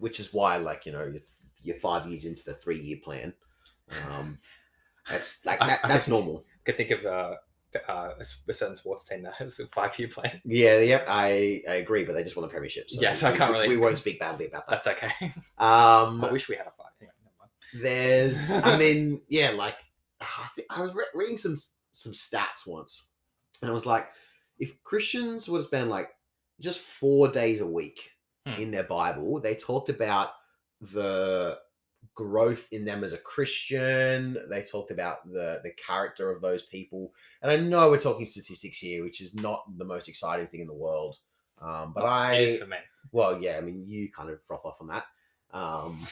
which 0.00 0.20
is 0.20 0.32
why, 0.32 0.56
like, 0.56 0.86
you 0.86 0.92
know, 0.92 1.04
you're, 1.04 1.22
you're 1.62 1.76
five 1.80 2.06
years 2.06 2.24
into 2.24 2.44
the 2.44 2.54
three 2.54 2.78
year 2.80 2.98
plan. 3.02 3.32
Um, 4.10 4.38
that's 5.08 5.42
like 5.44 5.58
that, 5.60 5.80
I 5.84 5.88
that's 5.88 6.06
think- 6.06 6.14
normal. 6.16 6.44
I 6.48 6.60
could 6.70 6.76
think 6.76 6.90
of 6.90 7.04
uh, 7.06 7.34
uh, 7.88 8.10
a 8.20 8.52
certain 8.52 8.76
sports 8.76 9.04
team 9.08 9.22
that 9.22 9.32
has 9.38 9.58
a 9.58 9.66
five-year 9.68 10.08
plan. 10.08 10.40
Yeah, 10.44 10.80
yep, 10.80 11.06
I, 11.08 11.62
I 11.68 11.74
agree, 11.76 12.04
but 12.04 12.12
they 12.14 12.22
just 12.22 12.36
won 12.36 12.42
the 12.42 12.48
premiership. 12.50 12.90
So 12.90 13.00
Yes, 13.00 13.22
we, 13.22 13.28
I 13.30 13.36
can't 13.36 13.52
we- 13.52 13.58
really- 13.60 13.68
We 13.70 13.76
won't 13.78 13.96
speak 13.98 14.20
badly 14.20 14.46
about 14.48 14.66
that. 14.66 14.82
That's 14.84 14.86
okay. 14.86 15.32
Um, 15.58 16.22
I 16.24 16.30
wish 16.30 16.48
we 16.48 16.56
had 16.56 16.66
a 16.66 16.70
five. 16.76 16.86
Anyway, 17.00 17.12
there's 17.74 18.50
i 18.52 18.78
mean 18.78 19.20
yeah 19.28 19.50
like 19.50 19.76
i 20.22 20.46
think 20.56 20.66
i 20.70 20.80
was 20.80 20.94
re- 20.94 21.04
reading 21.14 21.36
some 21.36 21.58
some 21.92 22.12
stats 22.12 22.66
once 22.66 23.10
and 23.60 23.70
i 23.70 23.74
was 23.74 23.84
like 23.84 24.08
if 24.58 24.82
christians 24.82 25.48
would 25.48 25.58
have 25.58 25.66
spent 25.66 25.88
like 25.88 26.10
just 26.60 26.80
four 26.80 27.28
days 27.28 27.60
a 27.60 27.66
week 27.66 28.10
Hmm. 28.46 28.54
in 28.54 28.70
their 28.70 28.84
bible 28.84 29.40
they 29.40 29.54
talked 29.54 29.88
about 29.88 30.30
the 30.80 31.58
growth 32.14 32.68
in 32.72 32.84
them 32.84 33.02
as 33.04 33.12
a 33.12 33.18
christian 33.18 34.38
they 34.48 34.62
talked 34.62 34.90
about 34.90 35.26
the 35.30 35.60
the 35.64 35.72
character 35.72 36.30
of 36.30 36.40
those 36.40 36.62
people 36.62 37.12
and 37.42 37.50
i 37.50 37.56
know 37.56 37.90
we're 37.90 38.00
talking 38.00 38.24
statistics 38.24 38.78
here 38.78 39.02
which 39.02 39.20
is 39.20 39.34
not 39.34 39.64
the 39.76 39.84
most 39.84 40.08
exciting 40.08 40.46
thing 40.46 40.60
in 40.60 40.66
the 40.66 40.72
world 40.72 41.18
um, 41.60 41.92
but 41.92 42.04
i 42.06 42.58
well, 43.12 43.40
yeah, 43.40 43.56
I 43.56 43.60
mean, 43.62 43.84
you 43.86 44.10
kind 44.12 44.30
of 44.30 44.42
froth 44.42 44.64
off 44.64 44.80
on 44.80 44.88
that. 44.88 45.06
Um, 45.52 46.06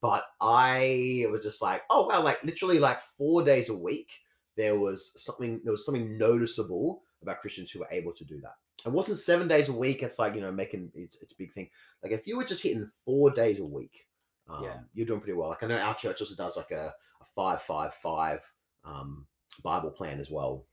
but 0.00 0.26
I 0.40 1.24
was 1.30 1.42
just 1.42 1.62
like, 1.62 1.82
oh 1.90 2.06
wow, 2.06 2.22
like 2.22 2.42
literally 2.44 2.78
like 2.78 3.00
four 3.16 3.42
days 3.42 3.70
a 3.70 3.76
week, 3.76 4.10
there 4.56 4.78
was 4.78 5.12
something 5.16 5.60
there 5.64 5.72
was 5.72 5.84
something 5.86 6.18
noticeable 6.18 7.02
about 7.22 7.40
Christians 7.40 7.70
who 7.70 7.80
were 7.80 7.88
able 7.90 8.12
to 8.12 8.24
do 8.24 8.40
that. 8.40 8.54
It 8.84 8.90
wasn't 8.92 9.18
seven 9.18 9.46
days 9.48 9.68
a 9.68 9.72
week. 9.72 10.02
It's 10.02 10.18
like 10.18 10.34
you 10.34 10.40
know 10.40 10.50
making 10.52 10.90
it's, 10.94 11.16
it's 11.22 11.32
a 11.32 11.36
big 11.36 11.52
thing. 11.52 11.70
Like 12.02 12.12
if 12.12 12.26
you 12.26 12.36
were 12.36 12.44
just 12.44 12.62
hitting 12.62 12.90
four 13.04 13.30
days 13.30 13.60
a 13.60 13.64
week, 13.64 14.06
um, 14.48 14.64
Yeah. 14.64 14.78
you're 14.94 15.06
doing 15.06 15.20
pretty 15.20 15.36
well. 15.38 15.50
Like 15.50 15.62
I 15.62 15.66
know 15.66 15.78
our 15.78 15.94
church 15.94 16.20
also 16.20 16.34
does 16.34 16.56
like 16.56 16.72
a, 16.72 16.92
a 17.20 17.24
five 17.34 17.62
five 17.62 17.94
five 17.94 18.40
um, 18.84 19.26
Bible 19.62 19.90
plan 19.90 20.18
as 20.18 20.30
well. 20.30 20.64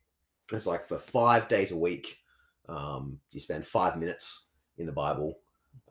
It's 0.51 0.65
like 0.65 0.87
for 0.87 0.97
five 0.97 1.47
days 1.47 1.71
a 1.71 1.77
week, 1.77 2.17
um, 2.67 3.19
you 3.31 3.39
spend 3.39 3.65
five 3.65 3.97
minutes 3.97 4.49
in 4.79 4.87
the 4.87 4.91
Bible. 4.91 5.37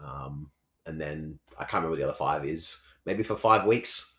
Um, 0.04 0.50
and 0.86 0.98
then 1.00 1.38
I 1.56 1.62
can't 1.64 1.74
remember 1.84 1.90
what 1.90 1.98
the 1.98 2.04
other 2.04 2.12
five 2.14 2.44
is. 2.44 2.82
Maybe 3.04 3.22
for 3.22 3.36
five 3.36 3.64
weeks, 3.64 4.16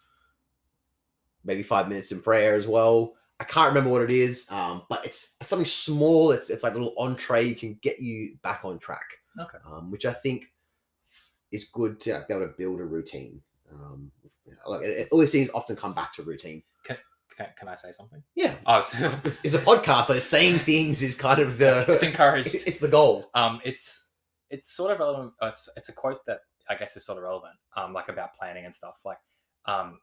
maybe 1.43 1.63
five 1.63 1.89
minutes 1.89 2.12
in 2.12 2.21
prayer 2.21 2.56
as 2.56 2.67
well. 2.67 3.15
I 3.39 3.45
can't 3.45 3.69
remember 3.69 3.89
what 3.89 4.02
it 4.02 4.12
is, 4.12 4.49
um, 4.52 4.84
but 4.89 5.06
it's 5.06 5.36
something 5.41 5.65
small. 5.65 6.32
It's, 6.32 6.49
it's 6.49 6.63
like 6.63 6.73
a 6.73 6.78
little 6.78 6.93
entree 6.97 7.43
you 7.45 7.56
can 7.56 7.80
get 7.82 7.99
you 7.99 8.36
back 8.43 8.62
on 8.65 8.80
track, 8.80 9.06
Okay. 9.39 9.58
um, 9.65 9.89
which 9.91 10.06
I 10.06 10.12
think 10.13 10.45
is 11.52 11.65
good 11.65 11.99
to 12.02 12.23
be 12.28 12.34
able 12.34 12.45
to 12.47 12.54
build 12.58 12.80
a 12.80 12.86
routine. 12.86 13.41
Um, 13.73 14.12
like 14.65 14.84
it, 14.84 14.89
it- 14.89 15.08
all 15.12 15.19
these 15.19 15.32
things 15.32 15.49
often 15.54 15.75
come 15.75 15.93
back 15.93 16.13
to 16.15 16.23
routine. 16.23 16.63
Can, 17.38 17.47
can 17.58 17.69
I 17.69 17.75
say 17.75 17.93
something? 17.93 18.21
Yeah, 18.36 18.56
Oh, 18.65 18.80
it's, 19.23 19.39
it's 19.45 19.54
a 19.54 19.60
podcast, 19.60 20.06
so 20.06 20.19
saying 20.19 20.60
things 20.60 21.02
is 21.02 21.15
kind 21.15 21.39
of 21.39 21.58
the 21.58 21.86
It's 21.93 22.04
encouraged. 22.04 22.54
It's, 22.54 22.63
it's 22.67 22.80
the 22.80 22.89
goal. 22.89 23.30
um, 23.34 23.62
it's 23.63 24.12
it's 24.49 24.75
sort 24.75 24.91
of 24.91 24.99
relevant. 24.99 25.32
uh, 25.41 25.47
It's, 25.47 25.69
it's 25.78 25.88
a 25.88 25.93
quote 25.93 26.25
that 26.28 26.39
I 26.69 26.75
guess 26.75 26.97
is 26.97 27.06
sort 27.06 27.17
of 27.17 27.23
relevant, 27.23 27.54
um, 27.78 27.93
like 27.93 28.10
about 28.10 28.34
planning 28.36 28.65
and 28.65 28.75
stuff. 28.75 28.95
Like, 29.06 29.19
um, 29.67 29.99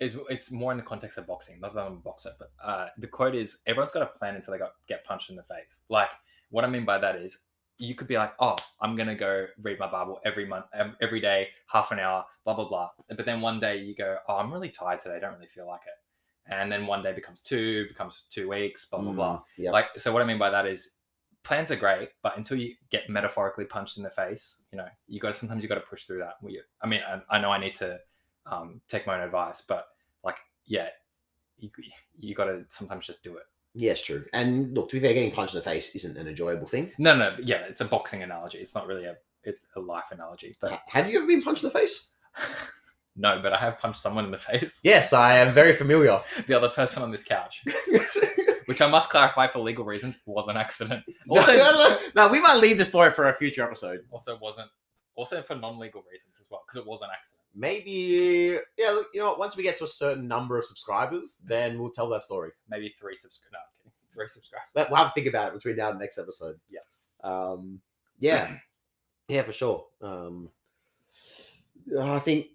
is 0.00 0.16
it's 0.28 0.50
more 0.50 0.72
in 0.72 0.78
the 0.78 0.84
context 0.84 1.18
of 1.18 1.26
boxing. 1.26 1.60
Not 1.60 1.74
that 1.74 1.82
I'm 1.82 1.92
a 1.92 1.96
boxer, 1.96 2.32
but 2.38 2.50
uh, 2.62 2.88
the 2.98 3.06
quote 3.06 3.34
is 3.34 3.58
everyone's 3.66 3.92
got 3.92 4.02
a 4.02 4.18
plan 4.18 4.34
until 4.34 4.52
they 4.52 4.58
got 4.58 4.72
get 4.88 5.04
punched 5.04 5.30
in 5.30 5.36
the 5.36 5.42
face. 5.42 5.84
Like, 5.88 6.08
what 6.50 6.64
I 6.64 6.68
mean 6.68 6.84
by 6.84 6.98
that 6.98 7.16
is 7.16 7.46
you 7.78 7.94
could 7.94 8.08
be 8.08 8.16
like, 8.16 8.32
oh, 8.40 8.56
I'm 8.80 8.96
gonna 8.96 9.14
go 9.14 9.46
read 9.62 9.78
my 9.78 9.90
Bible 9.90 10.20
every 10.24 10.46
month, 10.46 10.66
every 11.00 11.20
day, 11.20 11.48
half 11.66 11.92
an 11.92 11.98
hour, 11.98 12.24
blah 12.44 12.54
blah 12.54 12.68
blah. 12.68 12.90
But 13.08 13.24
then 13.26 13.40
one 13.40 13.60
day 13.60 13.78
you 13.78 13.94
go, 13.94 14.16
oh, 14.28 14.36
I'm 14.36 14.52
really 14.52 14.70
tired 14.70 15.00
today. 15.00 15.16
I 15.16 15.20
don't 15.20 15.34
really 15.34 15.46
feel 15.46 15.66
like 15.66 15.82
it. 15.86 16.52
And 16.52 16.72
then 16.72 16.86
one 16.86 17.02
day 17.02 17.12
becomes 17.12 17.40
two, 17.40 17.86
becomes 17.88 18.24
two 18.30 18.48
weeks, 18.48 18.88
blah 18.88 19.00
blah 19.00 19.12
blah. 19.12 19.36
Mm, 19.36 19.42
yeah. 19.58 19.70
Like, 19.70 19.86
so 19.96 20.12
what 20.12 20.22
I 20.22 20.24
mean 20.24 20.38
by 20.38 20.50
that 20.50 20.66
is 20.66 20.96
plans 21.42 21.70
are 21.70 21.76
great, 21.76 22.10
but 22.22 22.36
until 22.36 22.58
you 22.58 22.74
get 22.90 23.08
metaphorically 23.08 23.64
punched 23.64 23.96
in 23.96 24.02
the 24.02 24.10
face, 24.10 24.62
you 24.72 24.78
know, 24.78 24.88
you 25.08 25.20
got 25.20 25.34
to 25.34 25.34
sometimes 25.34 25.62
you 25.62 25.68
got 25.68 25.76
to 25.76 25.80
push 25.82 26.04
through 26.04 26.18
that. 26.18 26.34
I 26.82 26.86
mean, 26.86 27.00
I, 27.06 27.36
I 27.36 27.40
know 27.40 27.50
I 27.50 27.58
need 27.58 27.74
to 27.76 27.98
um, 28.46 28.80
take 28.88 29.06
my 29.06 29.16
own 29.16 29.24
advice, 29.24 29.62
but 29.66 29.88
like, 30.24 30.36
yeah, 30.66 30.88
you 31.58 31.70
you 32.18 32.34
got 32.34 32.44
to 32.44 32.64
sometimes 32.68 33.06
just 33.06 33.22
do 33.22 33.36
it. 33.36 33.44
Yeah, 33.74 33.94
true. 33.94 34.24
And 34.32 34.74
look, 34.74 34.90
to 34.90 34.96
be 34.96 35.00
fair, 35.00 35.14
getting 35.14 35.30
punched 35.30 35.54
in 35.54 35.60
the 35.60 35.64
face 35.64 35.94
isn't 35.94 36.16
an 36.16 36.26
enjoyable 36.26 36.66
thing. 36.66 36.90
No, 36.98 37.16
no, 37.16 37.36
yeah, 37.40 37.62
it's 37.68 37.80
a 37.80 37.84
boxing 37.84 38.22
analogy. 38.22 38.58
It's 38.58 38.74
not 38.74 38.86
really 38.86 39.04
a 39.04 39.16
it's 39.44 39.64
a 39.76 39.80
life 39.80 40.04
analogy, 40.10 40.56
but 40.60 40.82
Have 40.88 41.10
you 41.10 41.18
ever 41.18 41.26
been 41.26 41.42
punched 41.42 41.62
in 41.62 41.70
the 41.70 41.78
face? 41.78 42.10
no, 43.16 43.40
but 43.42 43.52
I 43.52 43.58
have 43.58 43.78
punched 43.78 44.00
someone 44.00 44.24
in 44.24 44.30
the 44.30 44.38
face. 44.38 44.80
Yes, 44.82 45.12
I 45.12 45.38
am 45.38 45.52
very 45.54 45.72
familiar. 45.74 46.20
The 46.46 46.54
other 46.54 46.68
person 46.68 47.02
on 47.02 47.10
this 47.10 47.22
couch, 47.22 47.62
which 48.66 48.80
I 48.80 48.88
must 48.88 49.10
clarify 49.10 49.46
for 49.46 49.60
legal 49.60 49.84
reasons, 49.84 50.20
was 50.26 50.48
an 50.48 50.56
accident. 50.56 51.04
Also, 51.28 51.56
no, 51.56 51.96
no, 52.16 52.28
we 52.28 52.40
might 52.40 52.58
leave 52.58 52.78
the 52.78 52.84
story 52.84 53.10
for 53.10 53.28
a 53.28 53.34
future 53.34 53.62
episode. 53.62 54.04
also 54.10 54.38
wasn't. 54.38 54.68
Also 55.20 55.42
for 55.42 55.54
non-legal 55.54 56.02
reasons 56.10 56.36
as 56.40 56.46
well, 56.50 56.62
because 56.66 56.80
it 56.80 56.86
was 56.86 57.02
an 57.02 57.08
accident. 57.12 57.44
Maybe, 57.54 58.58
yeah. 58.78 58.90
Look, 58.90 59.08
you 59.12 59.20
know 59.20 59.26
what? 59.28 59.38
Once 59.38 59.56
we 59.56 59.62
get 59.62 59.76
to 59.78 59.84
a 59.84 59.88
certain 59.88 60.26
number 60.26 60.58
of 60.58 60.64
subscribers, 60.64 61.42
then 61.46 61.78
we'll 61.78 61.90
tell 61.90 62.08
that 62.10 62.24
story. 62.24 62.50
maybe 62.68 62.94
three 62.98 63.14
subscribe. 63.14 63.52
No, 63.52 63.58
I'm 63.58 63.72
kidding. 63.82 63.92
Three 64.14 64.28
subscribe. 64.28 64.62
Let, 64.74 64.88
we'll 64.88 64.96
have 64.98 65.08
to 65.08 65.14
think 65.14 65.26
about 65.26 65.48
it 65.48 65.54
between 65.54 65.76
now 65.76 65.90
and 65.90 65.96
the 66.00 66.04
next 66.04 66.18
episode. 66.18 66.58
Yeah. 66.70 66.80
Um. 67.22 67.80
Yeah. 68.18 68.56
yeah, 69.28 69.42
for 69.42 69.52
sure. 69.52 69.86
Um. 70.00 70.48
I 72.00 72.18
think. 72.20 72.46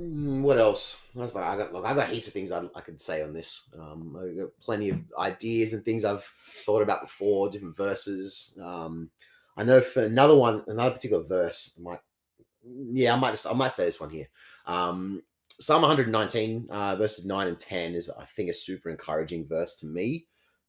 mm, 0.00 0.40
What 0.40 0.58
else? 0.58 1.06
That's 1.14 1.34
I 1.34 1.56
got. 1.56 1.72
Look, 1.72 1.84
I 1.84 1.94
got 1.94 2.08
heaps 2.08 2.26
of 2.26 2.32
things 2.32 2.52
I, 2.52 2.62
I 2.74 2.80
could 2.80 3.00
say 3.00 3.22
on 3.22 3.32
this. 3.32 3.70
Um, 3.78 4.16
I 4.20 4.40
got 4.40 4.50
plenty 4.60 4.90
of 4.90 5.00
ideas 5.18 5.72
and 5.74 5.84
things 5.84 6.04
I've 6.04 6.24
thought 6.64 6.82
about 6.82 7.02
before, 7.02 7.50
different 7.50 7.76
verses. 7.76 8.56
Um, 8.62 9.10
I 9.56 9.64
know 9.64 9.80
for 9.80 10.02
another 10.02 10.36
one, 10.36 10.64
another 10.66 10.94
particular 10.94 11.24
verse, 11.24 11.78
I 11.78 11.82
might. 11.82 12.00
Yeah, 12.92 13.14
I 13.14 13.18
might 13.18 13.32
just. 13.32 13.46
I 13.46 13.52
might 13.52 13.72
say 13.72 13.84
this 13.84 14.00
one 14.00 14.10
here. 14.10 14.28
Um, 14.66 15.22
Psalm 15.60 15.82
119, 15.82 16.66
uh, 16.70 16.96
verses 16.96 17.26
9 17.26 17.46
and 17.46 17.58
10 17.58 17.94
is, 17.94 18.10
I 18.10 18.24
think, 18.24 18.50
a 18.50 18.54
super 18.54 18.90
encouraging 18.90 19.46
verse 19.46 19.76
to 19.76 19.86
me 19.86 20.26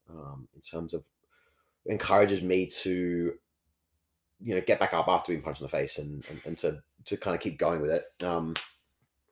um, 0.10 0.48
in 0.54 0.62
terms 0.62 0.94
of 0.94 1.04
encourages 1.86 2.42
me 2.42 2.68
to, 2.68 3.34
you 4.42 4.56
know, 4.56 4.62
get 4.62 4.80
back 4.80 4.94
up 4.94 5.08
after 5.08 5.32
being 5.32 5.42
punched 5.42 5.62
in 5.62 5.66
the 5.66 5.70
face 5.70 5.98
and, 5.98 6.24
and, 6.30 6.42
and 6.46 6.58
to, 6.60 6.82
to 7.06 7.18
kind 7.18 7.36
of 7.36 7.42
keep 7.42 7.58
going 7.58 7.82
with 7.82 7.92
it. 7.92 8.06
Um, 8.24 8.54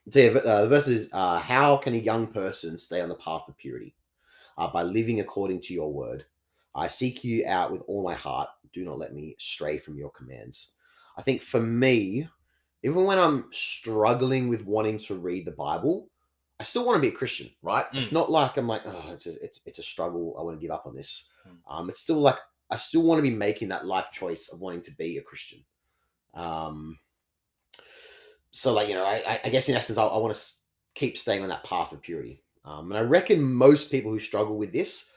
so 0.10 0.20
yeah, 0.20 0.30
uh, 0.32 0.62
the 0.64 0.68
verse 0.68 0.88
is, 0.88 1.10
uh, 1.14 1.40
how 1.40 1.78
can 1.78 1.94
a 1.94 1.98
young 1.98 2.28
person 2.28 2.78
stay 2.78 3.02
on 3.02 3.10
the 3.10 3.16
path 3.16 3.44
of 3.48 3.58
purity? 3.58 3.96
Uh, 4.58 4.72
by 4.72 4.84
living 4.84 5.20
according 5.20 5.62
to 5.62 5.74
your 5.74 5.94
word. 5.94 6.26
I 6.76 6.88
seek 6.88 7.24
you 7.24 7.46
out 7.48 7.72
with 7.72 7.82
all 7.88 8.04
my 8.04 8.14
heart. 8.14 8.50
Do 8.74 8.86
not 8.86 8.98
let 8.98 9.14
me 9.14 9.36
stray 9.40 9.78
from 9.78 9.98
your 9.98 10.12
commands. 10.12 10.74
I 11.18 11.22
think 11.22 11.42
for 11.42 11.60
me, 11.60 12.28
even 12.84 13.06
when 13.06 13.20
I'm 13.20 13.48
struggling 13.52 14.48
with 14.50 14.66
wanting 14.66 14.98
to 15.00 15.16
read 15.16 15.46
the 15.46 15.52
Bible, 15.52 16.10
I 16.60 16.64
still 16.64 16.86
want 16.86 16.96
to 16.98 17.02
be 17.02 17.14
a 17.14 17.18
Christian, 17.18 17.50
right? 17.62 17.86
It's 17.92 18.12
not 18.12 18.30
like 18.32 18.56
I'm 18.58 18.68
like, 18.68 18.84
oh, 18.86 19.10
it's 19.12 19.26
a, 19.26 19.44
it's, 19.44 19.62
it's 19.66 19.80
a 19.80 19.84
struggle. 19.84 20.36
I 20.40 20.44
want 20.44 20.56
to 20.58 20.62
give 20.62 20.72
up 20.72 20.86
on 20.86 20.96
this. 20.96 21.30
Mm. 21.48 21.58
Um, 21.70 21.90
it's 21.90 22.00
still 22.00 22.20
like 22.22 22.38
I 22.70 22.78
still 22.78 23.02
want 23.04 23.18
to 23.20 23.24
be 23.24 23.36
making 23.36 23.70
that 23.70 23.86
life 23.86 24.12
choice 24.12 24.50
of 24.50 24.62
wanting 24.62 24.82
to 24.84 24.96
be 24.96 25.18
a 25.18 25.22
Christian. 25.22 25.64
Um, 26.34 26.98
so 28.52 28.74
like 28.74 28.88
you 28.88 28.96
know, 28.96 29.06
I, 29.06 29.40
I- 29.44 29.50
guess 29.50 29.70
in 29.70 29.76
essence, 29.76 29.98
I, 29.98 30.04
I 30.06 30.18
want 30.18 30.36
to 30.36 30.42
keep 30.96 31.18
staying 31.18 31.44
on 31.44 31.50
that 31.50 31.64
path 31.64 31.92
of 31.94 32.02
purity. 32.02 32.44
Um, 32.64 32.92
and 32.92 33.00
I 33.00 33.02
reckon 33.02 33.42
most 33.42 33.92
people 33.92 34.12
who 34.12 34.20
struggle 34.20 34.58
with 34.58 34.72
this 34.72 35.11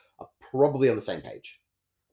probably 0.55 0.88
on 0.88 0.97
the 0.97 1.03
same 1.03 1.21
page. 1.21 1.61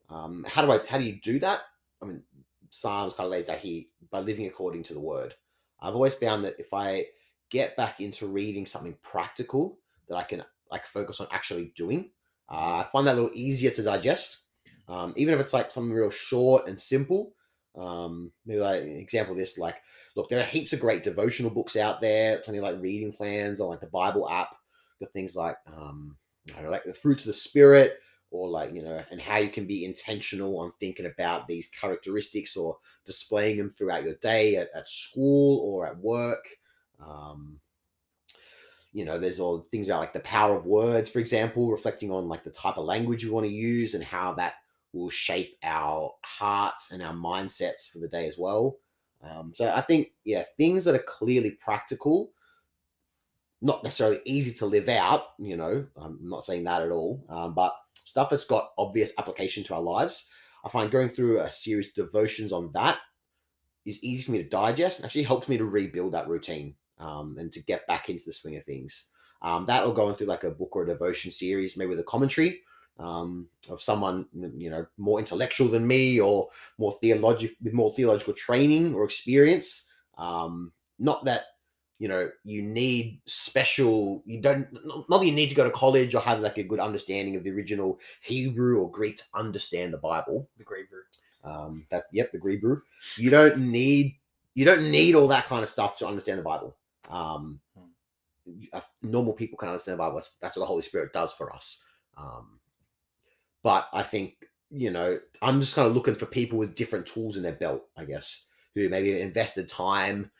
Um, 0.09 0.45
how 0.47 0.65
do 0.65 0.71
I? 0.71 0.79
How 0.89 0.97
do 0.97 1.03
you 1.03 1.19
do 1.21 1.39
that? 1.39 1.61
I 2.01 2.05
mean, 2.05 2.23
Psalms 2.69 3.13
kind 3.13 3.25
of 3.25 3.31
lays 3.31 3.49
out 3.49 3.59
here 3.59 3.83
by 4.09 4.19
living 4.19 4.47
according 4.47 4.83
to 4.83 4.93
the 4.93 4.99
Word. 4.99 5.35
I've 5.79 5.93
always 5.93 6.15
found 6.15 6.43
that 6.45 6.59
if 6.59 6.73
I 6.73 7.05
get 7.49 7.75
back 7.75 8.01
into 8.01 8.27
reading 8.27 8.65
something 8.65 8.95
practical 9.01 9.79
that 10.07 10.15
I 10.15 10.23
can 10.23 10.43
like 10.69 10.85
focus 10.85 11.19
on 11.19 11.27
actually 11.31 11.73
doing, 11.75 12.11
uh, 12.49 12.83
I 12.85 12.87
find 12.91 13.07
that 13.07 13.13
a 13.13 13.19
little 13.21 13.31
easier 13.33 13.71
to 13.71 13.83
digest. 13.83 14.45
Um, 14.87 15.13
even 15.15 15.33
if 15.33 15.39
it's 15.39 15.53
like 15.53 15.71
something 15.71 15.93
real 15.93 16.09
short 16.09 16.67
and 16.67 16.79
simple. 16.79 17.33
Um, 17.79 18.33
maybe 18.45 18.59
like 18.59 18.83
example 18.83 19.33
this, 19.33 19.57
like, 19.57 19.77
look, 20.17 20.29
there 20.29 20.41
are 20.41 20.45
heaps 20.45 20.73
of 20.73 20.81
great 20.81 21.05
devotional 21.05 21.49
books 21.49 21.77
out 21.77 22.01
there, 22.01 22.39
plenty 22.39 22.57
of 22.57 22.65
like 22.65 22.81
reading 22.81 23.13
plans 23.13 23.61
on 23.61 23.69
like 23.69 23.79
the 23.79 23.87
Bible 23.87 24.29
app. 24.29 24.49
Got 24.99 25.13
things 25.13 25.37
like 25.37 25.55
um, 25.73 26.17
know, 26.47 26.69
like 26.69 26.83
the 26.83 26.93
fruits 26.93 27.23
of 27.23 27.27
the 27.27 27.33
spirit, 27.33 27.99
or 28.31 28.49
like 28.49 28.73
you 28.73 28.81
know, 28.81 29.03
and 29.11 29.21
how 29.21 29.37
you 29.37 29.49
can 29.49 29.65
be 29.67 29.85
intentional 29.85 30.57
on 30.59 30.71
thinking 30.79 31.05
about 31.05 31.47
these 31.47 31.69
characteristics 31.69 32.55
or 32.57 32.77
displaying 33.05 33.57
them 33.57 33.69
throughout 33.69 34.03
your 34.03 34.15
day 34.15 34.55
at, 34.55 34.69
at 34.73 34.87
school 34.87 35.59
or 35.63 35.85
at 35.85 35.97
work. 35.97 36.47
Um, 36.99 37.59
you 38.93 39.05
know, 39.05 39.17
there's 39.17 39.39
all 39.39 39.67
things 39.71 39.87
about 39.87 39.99
like 39.99 40.13
the 40.13 40.19
power 40.21 40.55
of 40.57 40.65
words, 40.65 41.09
for 41.09 41.19
example, 41.19 41.69
reflecting 41.69 42.11
on 42.11 42.27
like 42.27 42.43
the 42.43 42.51
type 42.51 42.77
of 42.77 42.85
language 42.85 43.23
you 43.23 43.31
want 43.31 43.45
to 43.45 43.53
use 43.53 43.93
and 43.93 44.03
how 44.03 44.33
that 44.33 44.55
will 44.93 45.09
shape 45.09 45.57
our 45.63 46.13
hearts 46.23 46.91
and 46.91 47.01
our 47.01 47.13
mindsets 47.13 47.89
for 47.91 47.99
the 47.99 48.07
day 48.07 48.27
as 48.27 48.37
well. 48.37 48.77
Um, 49.23 49.53
so 49.53 49.71
I 49.73 49.81
think, 49.81 50.13
yeah, 50.25 50.43
things 50.57 50.83
that 50.85 50.95
are 50.95 51.03
clearly 51.07 51.57
practical, 51.63 52.31
not 53.61 53.83
necessarily 53.83 54.19
easy 54.25 54.51
to 54.55 54.65
live 54.65 54.89
out, 54.89 55.27
you 55.39 55.55
know, 55.55 55.85
I'm 55.95 56.19
not 56.21 56.43
saying 56.43 56.65
that 56.65 56.81
at 56.81 56.91
all, 56.91 57.23
um, 57.29 57.53
but 57.53 57.73
stuff 57.93 58.29
that's 58.29 58.45
got 58.45 58.71
obvious 58.77 59.13
application 59.17 59.63
to 59.65 59.75
our 59.75 59.81
lives. 59.81 60.29
I 60.65 60.69
find 60.69 60.91
going 60.91 61.09
through 61.09 61.39
a 61.39 61.49
series 61.49 61.89
of 61.89 61.95
devotions 62.05 62.51
on 62.51 62.71
that 62.73 62.99
is 63.85 64.03
easy 64.03 64.23
for 64.23 64.31
me 64.31 64.43
to 64.43 64.49
digest 64.49 64.99
and 64.99 65.05
actually 65.05 65.23
helps 65.23 65.49
me 65.49 65.57
to 65.57 65.65
rebuild 65.65 66.13
that 66.13 66.27
routine 66.27 66.75
um, 66.99 67.35
and 67.39 67.51
to 67.51 67.63
get 67.63 67.87
back 67.87 68.09
into 68.09 68.23
the 68.25 68.33
swing 68.33 68.55
of 68.57 68.63
things. 68.63 69.09
Um, 69.41 69.65
that 69.65 69.85
or 69.85 69.93
going 69.93 70.15
through 70.15 70.27
like 70.27 70.43
a 70.43 70.51
book 70.51 70.75
or 70.75 70.83
a 70.83 70.87
devotion 70.87 71.31
series, 71.31 71.75
maybe 71.75 71.89
with 71.89 71.99
a 71.99 72.03
commentary 72.03 72.61
um, 72.99 73.47
of 73.71 73.81
someone 73.81 74.27
you 74.33 74.69
know 74.69 74.85
more 74.97 75.19
intellectual 75.19 75.67
than 75.67 75.87
me 75.87 76.19
or 76.19 76.49
more 76.77 76.97
theological 77.01 77.55
with 77.63 77.73
more 77.73 77.93
theological 77.93 78.33
training 78.33 78.93
or 78.93 79.03
experience. 79.03 79.89
Um, 80.17 80.73
not 80.99 81.25
that 81.25 81.45
you 82.01 82.07
know 82.07 82.31
you 82.43 82.63
need 82.63 83.21
special. 83.27 84.23
You 84.25 84.41
don't 84.41 84.67
not 85.07 85.19
that 85.19 85.25
you 85.27 85.31
need 85.31 85.49
to 85.49 85.55
go 85.55 85.63
to 85.63 85.69
college 85.69 86.15
or 86.15 86.21
have 86.21 86.39
like 86.39 86.57
a 86.57 86.63
good 86.63 86.79
understanding 86.79 87.35
of 87.35 87.43
the 87.43 87.51
original 87.51 87.99
Hebrew 88.23 88.81
or 88.81 88.89
Greek 88.89 89.17
to 89.17 89.23
understand 89.35 89.93
the 89.93 89.99
Bible. 89.99 90.49
The 90.57 90.63
Grey 90.63 90.85
Brew. 90.89 91.03
Um, 91.43 91.85
that 91.91 92.05
yep, 92.11 92.31
the 92.31 92.41
Hebrew. 92.43 92.81
You 93.17 93.29
don't 93.29 93.59
need 93.59 94.15
you 94.55 94.65
don't 94.65 94.89
need 94.89 95.13
all 95.13 95.27
that 95.27 95.45
kind 95.45 95.61
of 95.61 95.69
stuff 95.69 95.95
to 95.97 96.07
understand 96.07 96.39
the 96.39 96.43
Bible. 96.43 96.75
Um, 97.07 97.59
uh, 98.73 98.81
normal 99.03 99.33
people 99.33 99.59
can 99.59 99.69
understand 99.69 99.99
the 99.99 100.03
Bible. 100.03 100.15
That's, 100.15 100.37
that's 100.41 100.57
what 100.57 100.63
the 100.63 100.67
Holy 100.67 100.81
Spirit 100.81 101.13
does 101.13 101.31
for 101.31 101.53
us. 101.53 101.83
Um, 102.17 102.59
but 103.61 103.89
I 103.93 104.01
think 104.01 104.37
you 104.71 104.89
know 104.89 105.19
I'm 105.43 105.61
just 105.61 105.75
kind 105.75 105.87
of 105.87 105.93
looking 105.93 106.15
for 106.15 106.25
people 106.25 106.57
with 106.57 106.73
different 106.73 107.05
tools 107.05 107.37
in 107.37 107.43
their 107.43 107.51
belt. 107.51 107.89
I 107.95 108.05
guess 108.05 108.47
who 108.73 108.89
maybe 108.89 109.21
invested 109.21 109.69
time 109.69 110.31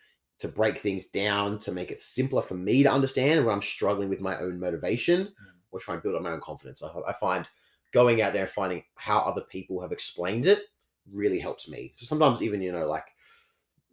to 0.42 0.48
break 0.48 0.80
things 0.80 1.08
down 1.08 1.60
to 1.60 1.72
make 1.72 1.92
it 1.92 2.00
simpler 2.00 2.42
for 2.42 2.56
me 2.56 2.84
to 2.84 2.92
understand 2.92 3.46
when 3.46 3.54
I'm 3.54 3.62
struggling 3.62 4.10
with 4.10 4.22
my 4.22 4.38
own 4.40 4.60
motivation 4.60 5.32
or 5.72 5.80
trying 5.80 6.00
to 6.00 6.02
build 6.02 6.16
up 6.16 6.24
my 6.24 6.32
own 6.32 6.42
confidence. 6.42 6.84
I, 6.84 6.90
I 7.08 7.14
find 7.14 7.48
going 7.92 8.22
out 8.22 8.34
there 8.34 8.44
and 8.44 8.52
finding 8.52 8.84
how 8.96 9.20
other 9.20 9.42
people 9.42 9.80
have 9.82 9.92
explained 9.92 10.48
it 10.48 10.64
really 11.12 11.40
helps 11.40 11.70
me. 11.70 11.94
So 11.98 12.06
sometimes 12.06 12.42
even 12.42 12.62
you 12.62 12.72
know 12.72 12.88
like 12.88 13.06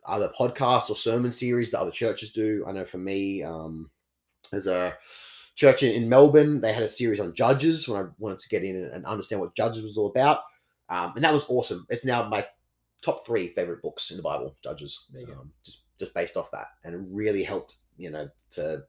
other 0.07 0.31
podcasts 0.39 0.89
or 0.89 0.97
sermon 0.97 1.33
series 1.33 1.71
that 1.71 1.81
other 1.81 1.91
churches 1.91 2.33
do. 2.33 2.65
I 2.67 2.73
know 2.73 2.85
for 2.85 2.99
me, 2.99 3.43
um, 3.43 3.91
there's 4.51 4.67
a 4.67 4.95
church 5.55 5.83
in, 5.83 5.93
in 5.93 6.09
Melbourne. 6.09 6.61
They 6.61 6.73
had 6.73 6.83
a 6.83 6.89
series 6.89 7.21
on 7.21 7.35
judges 7.35 7.87
when 7.87 8.03
I 8.03 8.09
wanted 8.19 8.39
to 8.39 8.49
get 8.49 8.65
in 8.65 8.85
and 8.85 9.05
understand 9.05 9.41
what 9.41 9.55
judges 9.55 9.85
was 9.85 9.99
all 9.99 10.09
about, 10.09 10.41
um, 10.89 11.13
and 11.15 11.25
that 11.25 11.33
was 11.33 11.47
awesome. 11.49 11.87
It's 11.91 12.05
now 12.05 12.27
my 12.29 12.47
top 13.03 13.25
three 13.27 13.49
favorite 13.49 13.83
books 13.83 14.11
in 14.11 14.17
the 14.17 14.23
Bible, 14.23 14.55
Judges. 14.63 15.07
There 15.13 15.23
you 15.23 15.27
go. 15.29 15.33
Um, 15.35 15.53
just 15.65 15.85
just 15.99 16.15
based 16.15 16.37
off 16.37 16.51
that, 16.53 16.69
and 16.85 16.95
it 16.95 17.01
really 17.09 17.43
helped 17.43 17.77
you 17.97 18.11
know 18.11 18.29
to 18.51 18.83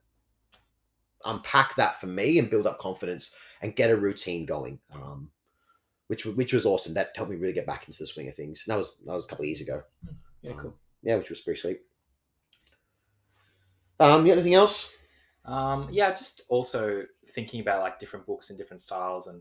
unpack 1.24 1.76
that 1.76 2.00
for 2.00 2.06
me 2.06 2.38
and 2.38 2.50
build 2.50 2.66
up 2.66 2.78
confidence 2.78 3.36
and 3.62 3.76
get 3.76 3.90
a 3.90 3.96
routine 3.96 4.46
going. 4.46 4.78
Um, 4.92 5.30
which 6.10 6.26
which 6.26 6.52
was 6.52 6.66
awesome. 6.66 6.92
That 6.94 7.12
helped 7.14 7.30
me 7.30 7.36
really 7.36 7.52
get 7.52 7.66
back 7.66 7.86
into 7.86 7.98
the 7.98 8.06
swing 8.06 8.28
of 8.28 8.34
things. 8.34 8.64
And 8.66 8.72
that 8.72 8.78
was 8.78 8.98
that 9.06 9.12
was 9.12 9.26
a 9.26 9.28
couple 9.28 9.44
of 9.44 9.48
years 9.48 9.60
ago. 9.60 9.82
Yeah, 10.42 10.54
cool. 10.56 10.70
Um, 10.70 10.74
yeah, 11.04 11.16
which 11.16 11.30
was 11.30 11.40
pretty 11.40 11.60
sweet. 11.60 11.80
Um, 14.00 14.26
you 14.26 14.32
got 14.32 14.38
anything 14.38 14.54
else? 14.54 14.96
Um, 15.44 15.88
yeah, 15.90 16.10
just 16.10 16.40
also 16.48 17.04
thinking 17.28 17.60
about 17.60 17.82
like 17.82 18.00
different 18.00 18.26
books 18.26 18.50
and 18.50 18.58
different 18.58 18.80
styles, 18.80 19.28
and 19.28 19.40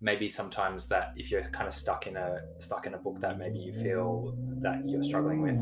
maybe 0.00 0.28
sometimes 0.28 0.88
that 0.88 1.12
if 1.16 1.30
you're 1.30 1.42
kind 1.50 1.66
of 1.66 1.74
stuck 1.74 2.06
in 2.06 2.16
a 2.16 2.40
stuck 2.58 2.86
in 2.86 2.94
a 2.94 2.98
book 2.98 3.20
that 3.20 3.38
maybe 3.38 3.58
you 3.58 3.72
feel 3.72 4.34
that 4.60 4.88
you're 4.88 5.02
struggling 5.02 5.42
with, 5.42 5.58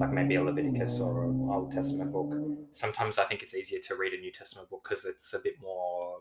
like 0.00 0.12
maybe 0.12 0.36
a 0.36 0.42
Leviticus 0.42 1.00
or 1.00 1.24
an 1.24 1.48
Old 1.50 1.72
Testament 1.72 2.12
book. 2.12 2.32
Sometimes 2.72 3.18
I 3.18 3.24
think 3.24 3.42
it's 3.42 3.54
easier 3.54 3.80
to 3.88 3.96
read 3.96 4.12
a 4.14 4.18
New 4.18 4.32
Testament 4.32 4.70
book 4.70 4.82
because 4.88 5.04
it's 5.04 5.34
a 5.34 5.38
bit 5.38 5.54
more 5.60 6.20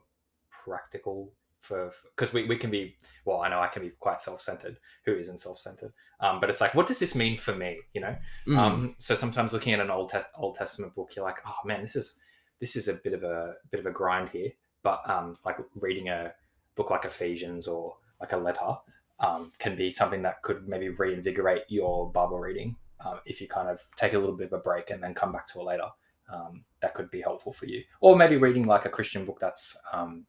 practical 0.51 1.31
for 1.59 1.91
because 2.15 2.33
we, 2.33 2.45
we 2.45 2.57
can 2.57 2.69
be 2.69 2.93
well 3.23 3.39
i 3.41 3.47
know 3.49 3.61
i 3.61 3.67
can 3.67 3.81
be 3.81 3.89
quite 4.01 4.19
self-centered 4.19 4.77
who 5.05 5.15
isn't 5.15 5.39
self-centered 5.39 5.93
um, 6.19 6.41
but 6.41 6.49
it's 6.49 6.59
like 6.59 6.75
what 6.75 6.87
does 6.87 6.99
this 6.99 7.15
mean 7.15 7.37
for 7.37 7.55
me 7.55 7.79
you 7.93 8.01
know 8.01 8.13
Mm. 8.47 8.57
um, 8.57 8.95
so 8.97 9.15
sometimes 9.15 9.53
looking 9.53 9.73
at 9.73 9.79
an 9.79 9.89
old 9.89 10.09
Te- 10.09 10.19
Old 10.37 10.55
Testament 10.55 10.93
book, 10.93 11.11
you're 11.15 11.23
like, 11.23 11.37
oh 11.47 11.55
man, 11.65 11.81
this 11.81 11.95
is 11.95 12.19
this 12.59 12.75
is 12.75 12.89
a 12.89 12.95
bit 12.95 13.13
of 13.13 13.23
a 13.23 13.55
bit 13.71 13.79
of 13.79 13.85
a 13.85 13.91
grind 13.91 14.29
here. 14.29 14.51
But 14.83 15.09
um, 15.09 15.37
like 15.45 15.55
reading 15.75 16.09
a 16.09 16.33
book 16.75 16.89
like 16.89 17.05
Ephesians 17.05 17.67
or 17.67 17.97
like 18.19 18.31
a 18.31 18.37
letter 18.37 18.75
um, 19.19 19.51
can 19.59 19.75
be 19.75 19.91
something 19.91 20.21
that 20.23 20.41
could 20.41 20.67
maybe 20.67 20.89
reinvigorate 20.89 21.63
your 21.67 22.11
Bible 22.11 22.39
reading 22.39 22.75
uh, 23.05 23.19
if 23.25 23.41
you 23.41 23.47
kind 23.47 23.69
of 23.69 23.81
take 23.95 24.13
a 24.13 24.19
little 24.19 24.35
bit 24.35 24.47
of 24.47 24.53
a 24.53 24.57
break 24.57 24.89
and 24.89 25.01
then 25.01 25.13
come 25.13 25.31
back 25.31 25.45
to 25.47 25.59
it 25.59 25.63
later. 25.63 25.87
Um, 26.31 26.63
that 26.79 26.93
could 26.93 27.11
be 27.11 27.21
helpful 27.21 27.51
for 27.51 27.65
you, 27.65 27.83
or 27.99 28.15
maybe 28.15 28.37
reading 28.37 28.65
like 28.65 28.85
a 28.85 28.89
Christian 28.89 29.25
book 29.25 29.39
that's 29.39 29.77
um, 29.91 30.25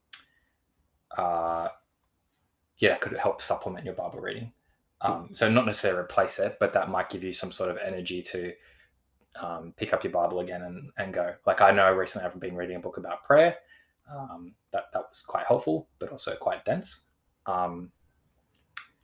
uh, 1.17 1.69
yeah, 2.79 2.97
could 2.97 3.17
help 3.17 3.41
supplement 3.41 3.85
your 3.85 3.95
Bible 3.95 4.21
reading. 4.21 4.53
Um, 5.01 5.29
so 5.33 5.51
not 5.51 5.67
necessarily 5.67 6.01
replace 6.01 6.39
it, 6.39 6.57
but 6.59 6.73
that 6.73 6.91
might 6.91 7.11
give 7.11 7.23
you 7.23 7.33
some 7.33 7.53
sort 7.53 7.71
of 7.71 7.79
energy 7.79 8.23
to 8.23 8.53
um, 9.41 9.75
pick 9.77 9.93
up 9.93 10.03
your 10.03 10.13
Bible 10.13 10.41
again 10.41 10.63
and, 10.63 10.91
and 10.97 11.15
go. 11.15 11.35
Like 11.47 11.61
I 11.61 11.71
know 11.71 11.93
recently 11.93 12.27
I've 12.27 12.39
been 12.41 12.57
reading 12.57 12.77
a 12.77 12.81
book 12.81 12.97
about 12.97 13.25
prayer. 13.25 13.57
Um, 14.11 14.55
that 14.73 14.85
that 14.93 15.05
was 15.09 15.23
quite 15.27 15.47
helpful, 15.47 15.89
but 15.99 16.11
also 16.11 16.35
quite 16.37 16.65
dense. 16.65 17.05
Um, 17.47 17.91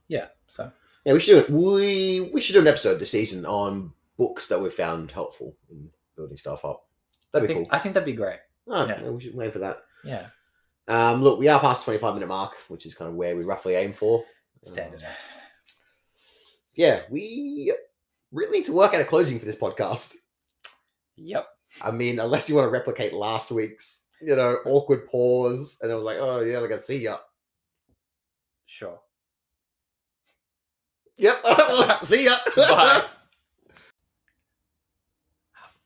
yeah, 0.09 0.27
so 0.49 0.71
Yeah, 1.05 1.13
we 1.15 1.21
should 1.21 1.47
do 1.47 1.55
we 1.55 2.31
we 2.33 2.41
should 2.41 2.53
do 2.55 2.61
an 2.61 2.67
episode 2.69 2.99
this 2.99 3.11
season 3.11 3.47
on 3.47 3.93
books 4.19 4.49
that 4.49 4.61
we've 4.61 4.73
found 4.75 5.11
helpful 5.11 5.57
in 5.71 5.89
building 6.17 6.37
stuff 6.37 6.65
up. 6.65 6.87
That'd 7.33 7.49
be 7.49 7.55
think 7.55 7.69
cool. 7.69 7.77
I 7.77 7.81
think 7.81 7.95
that'd 7.95 8.07
be 8.07 8.13
great. 8.13 8.41
Oh, 8.69 8.87
yeah. 8.87 9.03
yeah, 9.03 9.11
we 9.11 9.21
should 9.23 9.35
wait 9.35 9.53
for 9.53 9.59
that. 9.61 9.83
Yeah, 10.05 10.27
Um, 10.89 11.23
look, 11.23 11.39
we 11.39 11.49
are 11.49 11.61
past 11.61 11.81
the 11.83 11.85
twenty-five 11.87 12.15
minute 12.15 12.29
mark, 12.29 12.55
which 12.69 12.87
is 12.87 12.95
kind 12.95 13.09
of 13.09 13.15
where 13.15 13.37
we 13.37 13.45
roughly 13.45 13.75
aim 13.75 13.93
for. 13.93 14.25
standard. 14.63 15.03
Um, 15.03 15.11
yeah, 16.75 17.03
we 17.11 17.75
really 18.33 18.59
need 18.59 18.67
to 18.67 18.73
work 18.73 18.95
out 18.95 19.01
a 19.01 19.05
closing 19.05 19.39
for 19.39 19.45
this 19.47 19.59
podcast. 19.59 20.15
Yep. 21.17 21.47
I 21.83 21.91
mean, 21.91 22.19
unless 22.19 22.49
you 22.49 22.55
want 22.55 22.67
to 22.67 22.71
replicate 22.71 23.13
last 23.13 23.51
week's, 23.51 24.07
you 24.23 24.37
know, 24.37 24.57
awkward 24.67 25.07
pause, 25.07 25.79
and 25.83 25.91
it 25.91 25.95
was 25.95 26.05
like, 26.05 26.19
oh 26.21 26.41
yeah, 26.41 26.59
like 26.59 26.73
I 26.73 26.77
see 26.77 26.99
ya. 26.99 27.19
Sure. 28.67 29.01
Yep, 31.19 31.45
see 32.03 32.25
ya. 32.25 32.35
Bye. 32.57 33.05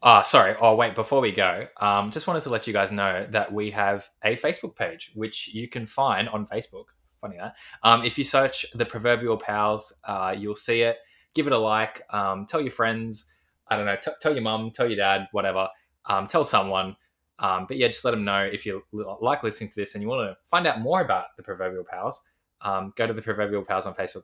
Ah, 0.03 0.21
sorry. 0.21 0.55
Oh, 0.61 0.75
wait. 0.75 0.95
Before 0.95 1.23
we 1.23 1.33
go, 1.33 1.67
um, 1.81 2.11
just 2.11 2.27
wanted 2.27 2.43
to 2.43 2.51
let 2.51 2.67
you 2.67 2.75
guys 2.75 2.93
know 2.93 3.27
that 3.31 3.51
we 3.51 3.71
have 3.71 4.07
a 4.23 4.37
Facebook 4.37 4.77
page, 4.77 5.11
which 5.15 5.55
you 5.55 5.67
can 5.67 5.87
find 5.87 6.29
on 6.29 6.47
Facebook. 6.47 6.85
Funny 7.23 7.39
that. 7.39 7.55
Um, 7.83 8.05
if 8.05 8.19
you 8.19 8.25
search 8.25 8.67
the 8.75 8.85
proverbial 8.85 9.39
pals, 9.39 9.99
uh, 10.05 10.35
you'll 10.39 10.55
see 10.57 10.83
it. 10.83 10.99
Give 11.35 11.47
it 11.47 11.55
a 11.55 11.59
like. 11.59 12.03
Um, 12.11 12.45
tell 12.45 12.61
your 12.61 12.71
friends. 12.71 13.33
I 13.69 13.77
don't 13.77 13.87
know. 13.87 13.97
T- 13.97 14.11
tell 14.21 14.35
your 14.35 14.43
mum. 14.43 14.73
Tell 14.73 14.87
your 14.87 14.99
dad. 14.99 15.29
Whatever. 15.33 15.69
Um, 16.05 16.27
tell 16.27 16.45
someone. 16.45 16.97
Um, 17.39 17.67
but 17.67 17.77
yeah, 17.77 17.89
just 17.89 18.05
let 18.05 18.13
them 18.13 18.25
know 18.25 18.43
if 18.43 18.65
you 18.65 18.83
li- 18.93 19.05
like 19.21 19.43
listening 19.43 19.69
to 19.71 19.77
this 19.77 19.95
and 19.95 20.03
you 20.03 20.09
want 20.09 20.29
to 20.29 20.37
find 20.45 20.67
out 20.67 20.81
more 20.81 21.01
about 21.01 21.37
the 21.37 21.43
proverbial 21.43 21.85
pals. 21.85 22.25
Um, 22.61 22.93
go 22.97 23.07
to 23.07 23.13
the 23.13 23.23
proverbial 23.23 23.63
pals 23.65 23.87
on 23.87 23.95
Facebook. 23.95 24.23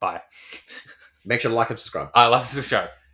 Bye. 0.00 0.22
Make 1.24 1.40
sure 1.40 1.50
to 1.50 1.54
like 1.56 1.70
and 1.70 1.78
subscribe. 1.78 2.10
I 2.14 2.26
love 2.26 2.42
and 2.42 2.48
subscribe. 2.48 2.88